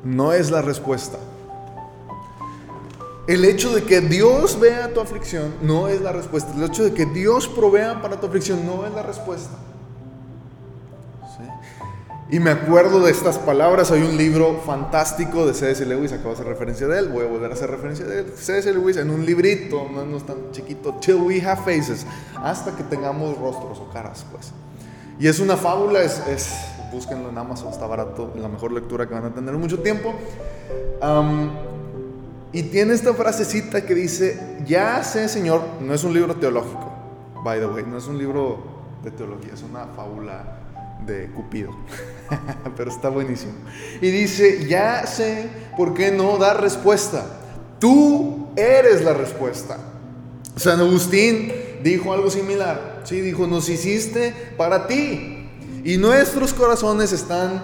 no 0.04 0.34
es 0.34 0.51
la 0.51 0.62
respuesta. 0.62 1.17
El 3.27 3.43
hecho 3.43 3.73
de 3.73 3.83
que 3.83 4.01
Dios 4.01 4.59
vea 4.59 4.93
tu 4.93 4.99
aflicción 4.99 5.55
no 5.61 5.88
es 5.88 6.01
la 6.01 6.11
respuesta. 6.11 6.53
El 6.55 6.63
hecho 6.63 6.83
de 6.83 6.93
que 6.93 7.05
Dios 7.05 7.47
provea 7.47 8.01
para 8.01 8.19
tu 8.19 8.27
aflicción 8.27 8.65
no 8.65 8.85
es 8.85 8.93
la 8.93 9.01
respuesta. 9.01 9.57
Y 12.29 12.39
me 12.39 12.49
acuerdo 12.49 13.01
de 13.01 13.11
estas 13.11 13.38
palabras. 13.38 13.91
Hay 13.91 14.01
un 14.01 14.17
libro 14.17 14.61
fantástico 14.65 15.45
de 15.45 15.53
C.S. 15.53 15.85
Lewis, 15.85 16.11
acabo 16.11 16.29
de 16.29 16.35
hacer 16.35 16.47
referencia 16.47 16.88
de 16.88 16.99
él. 16.99 17.09
Voy 17.09 17.23
a 17.23 17.27
volver 17.27 17.51
a 17.51 17.53
hacer 17.53 17.69
referencia 17.69 18.05
de 18.05 18.19
él. 18.19 18.33
C.S. 18.35 18.71
Lewis 18.73 18.97
en 18.97 19.11
un 19.11 19.25
librito, 19.25 19.88
no, 19.91 20.17
es 20.17 20.25
tan 20.25 20.51
chiquito, 20.51 20.95
Till 20.95 21.15
We 21.15 21.41
Have 21.41 21.61
Faces, 21.61 22.05
hasta 22.35 22.75
que 22.75 22.83
tengamos 22.83 23.38
rostros 23.38 23.79
o 23.79 23.89
caras, 23.91 24.25
pues. 24.31 24.51
Y 25.19 25.27
es 25.27 25.39
una 25.39 25.55
fábula, 25.55 26.01
es, 26.01 26.21
es 26.27 26.49
búsquenlo 26.91 27.29
en 27.29 27.38
Amazon, 27.38 27.71
está 27.71 27.85
barato, 27.85 28.33
la 28.35 28.47
mejor 28.47 28.71
lectura 28.71 29.07
que 29.07 29.13
van 29.13 29.25
a 29.25 29.33
tener 29.33 29.53
mucho 29.53 29.79
tiempo. 29.79 30.13
Y 32.56 32.63
tiene 32.63 32.94
esta 32.94 33.13
frasecita 33.13 33.86
que 33.86 33.94
dice, 33.94 34.60
ya 34.65 35.04
sé 35.04 35.28
Señor, 35.28 35.62
no 35.82 35.94
es 35.94 36.06
un 36.06 36.13
libro 36.13 36.38
teológico, 36.38 36.89
by 37.44 37.60
the 37.60 37.65
way, 37.65 37.84
no 37.86 37.98
es 37.98 38.08
un 38.08 38.18
libro 38.18 38.63
de 39.04 39.12
teología, 39.12 39.54
es 39.54 39.62
una 39.62 39.88
fábula 39.88 40.62
de 41.06 41.30
Cupido, 41.32 41.76
pero 42.78 42.89
está 42.89 43.10
buenísimo. 43.10 43.52
Y 44.00 44.10
dice, 44.10 44.68
ya 44.70 45.06
sé 45.06 45.50
por 45.76 45.94
qué 45.94 46.13
no 46.13 46.38
dar 46.38 46.62
respuesta, 46.62 47.26
tú 47.78 48.48
eres 48.56 49.04
la 49.04 49.12
respuesta. 49.12 49.78
San 50.56 50.80
Agustín 50.80 51.52
dijo 51.84 52.13
algo 52.13 52.30
similar, 52.30 53.02
sí, 53.04 53.20
dijo, 53.20 53.48
nos 53.48 53.68
hiciste 53.68 54.34
para 54.56 54.88
ti 54.88 55.50
y 55.84 55.98
nuestros 55.98 56.54
corazones 56.54 57.12
están 57.12 57.62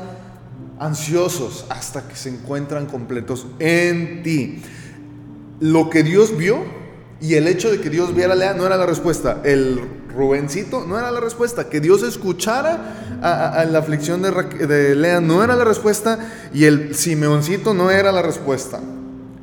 ansiosos 0.80 1.66
hasta 1.70 2.06
que 2.10 2.18
se 2.18 2.28
encuentran 2.28 2.88
completos 2.88 3.48
en 3.58 4.22
ti 4.24 4.62
lo 5.62 5.90
que 5.90 6.04
Dios 6.04 6.36
vio 6.36 6.64
y 7.22 7.36
el 7.36 7.48
hecho 7.48 7.72
de 7.72 7.80
que 7.80 7.92
Dios 7.92 8.16
viera 8.16 8.34
a 8.34 8.36
Lea 8.36 8.54
no 8.56 8.66
era 8.66 8.78
la 8.78 8.88
respuesta. 8.88 9.42
El 9.44 9.80
Rubencito 10.14 10.86
no 10.86 10.98
era 10.98 11.12
la 11.12 11.20
respuesta. 11.20 11.70
Que 11.70 11.80
Dios 11.80 12.02
escuchara 12.02 13.20
a, 13.22 13.64
la 13.66 13.80
aflicción 13.80 14.24
de, 14.24 14.32
de, 14.66 14.96
Lea 14.96 15.22
no 15.22 15.44
era 15.44 15.56
la 15.56 15.64
respuesta. 15.64 16.18
Y 16.52 16.66
el 16.66 16.96
Simeoncito 16.96 17.76
no 17.76 17.92
era 17.92 18.12
la 18.12 18.24
respuesta. 18.24 18.80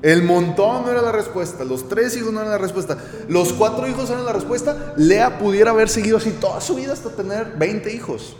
El 0.02 0.24
montón 0.24 0.86
no 0.86 0.90
era 0.90 1.02
la 1.02 1.12
respuesta. 1.12 1.64
Los 1.64 1.88
tres 1.88 2.16
hijos 2.16 2.32
no 2.32 2.40
eran 2.40 2.50
la 2.50 2.58
respuesta. 2.58 2.98
Los 3.28 3.52
cuatro 3.52 3.86
hijos 3.86 4.10
eran 4.10 4.24
la 4.24 4.32
respuesta. 4.32 4.94
Lea 4.96 5.38
pudiera 5.38 5.70
haber 5.70 5.88
seguido 5.88 6.16
así 6.16 6.30
toda 6.40 6.60
su 6.60 6.74
vida 6.74 6.94
hasta 6.94 7.10
tener 7.10 7.54
20 7.56 7.94
hijos. 7.94 8.36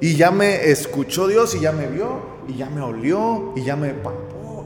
Y 0.00 0.16
ya 0.16 0.30
me 0.30 0.70
escuchó 0.70 1.28
Dios 1.28 1.54
y 1.54 1.60
ya 1.60 1.72
me 1.72 1.86
vio 1.86 2.22
y 2.48 2.56
ya 2.56 2.70
me 2.70 2.80
olió 2.80 3.52
y 3.56 3.62
ya 3.62 3.76
me 3.76 3.92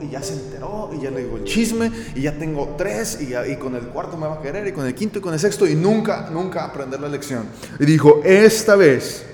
y 0.00 0.10
ya 0.10 0.22
se 0.22 0.34
enteró 0.34 0.90
y 0.92 1.02
ya 1.02 1.10
le 1.10 1.24
digo 1.24 1.36
el 1.36 1.44
chisme 1.44 1.90
y 2.14 2.22
ya 2.22 2.38
tengo 2.38 2.74
tres 2.76 3.18
y, 3.20 3.56
con 3.56 3.74
el 3.74 3.88
cuarto 3.88 4.16
me 4.16 4.26
va 4.26 4.34
a 4.34 4.42
querer 4.42 4.66
y 4.66 4.72
con 4.72 4.86
el 4.86 4.94
quinto 4.94 5.18
y 5.18 5.22
con 5.22 5.32
el 5.32 5.40
sexto 5.40 5.66
y 5.66 5.74
nunca, 5.74 6.28
nunca 6.30 6.64
aprender 6.64 7.00
la 7.00 7.08
lección. 7.08 7.46
Y 7.78 7.84
dijo, 7.84 8.20
esta 8.24 8.76
vez 8.76 9.24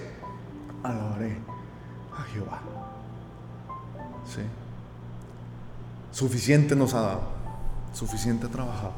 adoré 0.82 1.36
a 2.16 2.22
Jehová. 2.32 2.60
Suficiente 6.10 6.76
nos 6.76 6.92
ha 6.94 7.00
dado, 7.00 7.22
suficiente 7.94 8.46
ha 8.46 8.50
trabajado, 8.50 8.92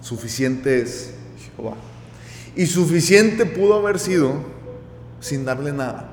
suficiente 0.00 0.80
es 0.80 1.12
Jehová. 1.56 1.74
Y 2.56 2.66
suficiente 2.66 3.46
pudo 3.46 3.74
haber 3.74 3.98
sido 3.98 4.32
sin 5.20 5.44
darle 5.44 5.72
nada. 5.72 6.08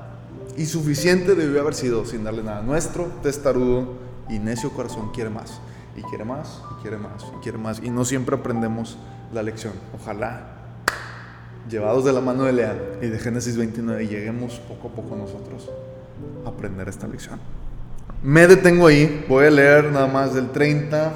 Y 0.56 0.66
suficiente 0.66 1.34
debió 1.34 1.60
haber 1.60 1.74
sido 1.74 2.04
sin 2.04 2.24
darle 2.24 2.42
nada. 2.42 2.62
Nuestro 2.62 3.06
testarudo 3.22 4.09
y 4.30 4.38
necio 4.38 4.70
corazón 4.70 5.10
quiere 5.12 5.30
más, 5.30 5.60
y 5.96 6.02
quiere 6.02 6.24
más, 6.24 6.62
y 6.70 6.82
quiere 6.82 6.96
más, 6.96 7.26
y 7.36 7.42
quiere 7.42 7.58
más. 7.58 7.80
Y 7.82 7.90
no 7.90 8.04
siempre 8.04 8.36
aprendemos 8.36 8.98
la 9.32 9.42
lección. 9.42 9.72
Ojalá, 10.00 10.56
llevados 11.68 12.04
de 12.04 12.12
la 12.12 12.20
mano 12.20 12.44
de 12.44 12.52
Lea 12.52 12.76
y 13.02 13.06
de 13.06 13.18
Génesis 13.18 13.56
29, 13.56 14.06
lleguemos 14.06 14.60
poco 14.60 14.88
a 14.88 14.90
poco 14.92 15.16
nosotros 15.16 15.68
a 16.44 16.48
aprender 16.48 16.88
esta 16.88 17.06
lección. 17.06 17.40
Me 18.22 18.46
detengo 18.46 18.86
ahí, 18.86 19.24
voy 19.28 19.46
a 19.46 19.50
leer 19.50 19.90
nada 19.90 20.06
más 20.06 20.34
del 20.34 20.50
30 20.50 21.12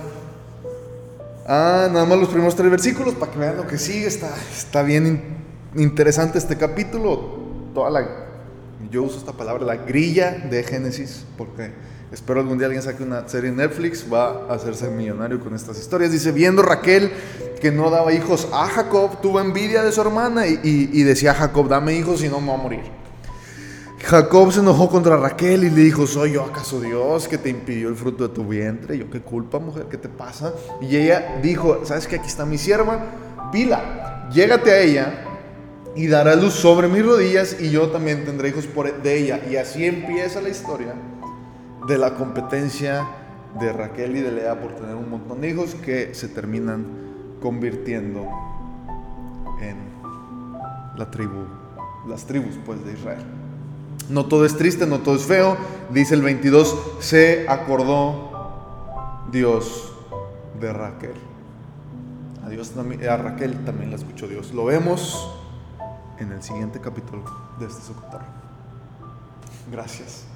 Ah, 1.46 1.90
nada 1.92 2.06
más 2.06 2.18
los 2.18 2.28
primeros 2.30 2.56
tres 2.56 2.70
versículos 2.70 3.14
para 3.14 3.30
que 3.30 3.38
vean 3.38 3.56
lo 3.56 3.66
que 3.66 3.76
sigue. 3.76 4.06
Está, 4.06 4.34
está 4.50 4.82
bien 4.82 5.36
interesante 5.74 6.38
este 6.38 6.56
capítulo. 6.56 7.38
Toda 7.74 7.90
la, 7.90 8.08
yo 8.90 9.02
uso 9.02 9.18
esta 9.18 9.32
palabra, 9.32 9.64
la 9.64 9.76
grilla 9.76 10.30
de 10.30 10.62
Génesis, 10.62 11.26
porque 11.36 11.72
espero 12.14 12.40
algún 12.40 12.58
día 12.58 12.66
alguien 12.66 12.82
saque 12.82 13.02
una 13.02 13.28
serie 13.28 13.50
en 13.50 13.56
Netflix, 13.56 14.06
va 14.10 14.46
a 14.48 14.54
hacerse 14.54 14.88
millonario 14.88 15.40
con 15.40 15.54
estas 15.54 15.78
historias. 15.78 16.12
Dice, 16.12 16.32
viendo 16.32 16.62
Raquel 16.62 17.10
que 17.60 17.72
no 17.72 17.90
daba 17.90 18.12
hijos 18.12 18.48
a 18.52 18.66
Jacob, 18.66 19.20
tuvo 19.20 19.40
envidia 19.40 19.82
de 19.82 19.92
su 19.92 20.00
hermana 20.00 20.46
y, 20.46 20.60
y 20.62 21.02
decía 21.02 21.32
a 21.32 21.34
Jacob, 21.34 21.68
dame 21.68 21.94
hijos 21.94 22.22
y 22.22 22.28
no 22.28 22.40
me 22.40 22.46
voy 22.48 22.54
a 22.54 22.62
morir. 22.62 23.04
Jacob 24.04 24.52
se 24.52 24.60
enojó 24.60 24.88
contra 24.88 25.16
Raquel 25.16 25.64
y 25.64 25.70
le 25.70 25.82
dijo, 25.82 26.06
¿soy 26.06 26.32
yo 26.32 26.44
acaso 26.44 26.80
Dios 26.80 27.26
que 27.26 27.38
te 27.38 27.48
impidió 27.48 27.88
el 27.88 27.96
fruto 27.96 28.28
de 28.28 28.34
tu 28.34 28.44
vientre? 28.44 28.98
Yo, 28.98 29.10
¿qué 29.10 29.20
culpa, 29.20 29.58
mujer? 29.58 29.86
¿Qué 29.90 29.96
te 29.96 30.10
pasa? 30.10 30.52
Y 30.82 30.96
ella 30.96 31.38
dijo, 31.42 31.80
¿sabes 31.84 32.06
que 32.06 32.16
aquí 32.16 32.26
está 32.26 32.44
mi 32.44 32.58
sierva? 32.58 33.06
Pila, 33.50 34.28
llégate 34.30 34.70
a 34.70 34.80
ella 34.80 35.24
y 35.96 36.06
dará 36.06 36.36
luz 36.36 36.52
sobre 36.52 36.86
mis 36.86 37.04
rodillas 37.04 37.56
y 37.58 37.70
yo 37.70 37.88
también 37.88 38.24
tendré 38.24 38.50
hijos 38.50 38.66
por, 38.66 39.02
de 39.02 39.18
ella. 39.18 39.40
Y 39.50 39.56
así 39.56 39.86
empieza 39.86 40.42
la 40.42 40.50
historia 40.50 40.94
de 41.86 41.98
la 41.98 42.14
competencia 42.14 43.06
de 43.60 43.72
Raquel 43.72 44.16
y 44.16 44.20
de 44.20 44.32
Lea 44.32 44.60
por 44.60 44.72
tener 44.72 44.94
un 44.94 45.10
montón 45.10 45.40
de 45.40 45.50
hijos 45.50 45.74
que 45.74 46.14
se 46.14 46.28
terminan 46.28 46.86
convirtiendo 47.40 48.26
en 49.60 49.76
la 50.96 51.10
tribu, 51.10 51.44
las 52.08 52.24
tribus 52.24 52.54
pues 52.64 52.84
de 52.84 52.92
Israel. 52.92 53.24
No 54.08 54.26
todo 54.26 54.44
es 54.44 54.56
triste, 54.56 54.86
no 54.86 55.00
todo 55.00 55.16
es 55.16 55.24
feo. 55.24 55.56
Dice 55.90 56.14
el 56.14 56.22
22, 56.22 56.96
se 57.00 57.46
acordó 57.48 59.24
Dios 59.30 59.92
de 60.60 60.72
Raquel. 60.72 61.14
A, 62.42 63.12
a 63.12 63.16
Raquel 63.16 63.64
también 63.64 63.90
la 63.90 63.96
escuchó 63.96 64.26
Dios. 64.26 64.52
Lo 64.52 64.66
vemos 64.66 65.30
en 66.18 66.32
el 66.32 66.42
siguiente 66.42 66.80
capítulo 66.80 67.22
de 67.58 67.66
este 67.66 67.82
socorro. 67.82 68.26
Gracias. 69.70 70.33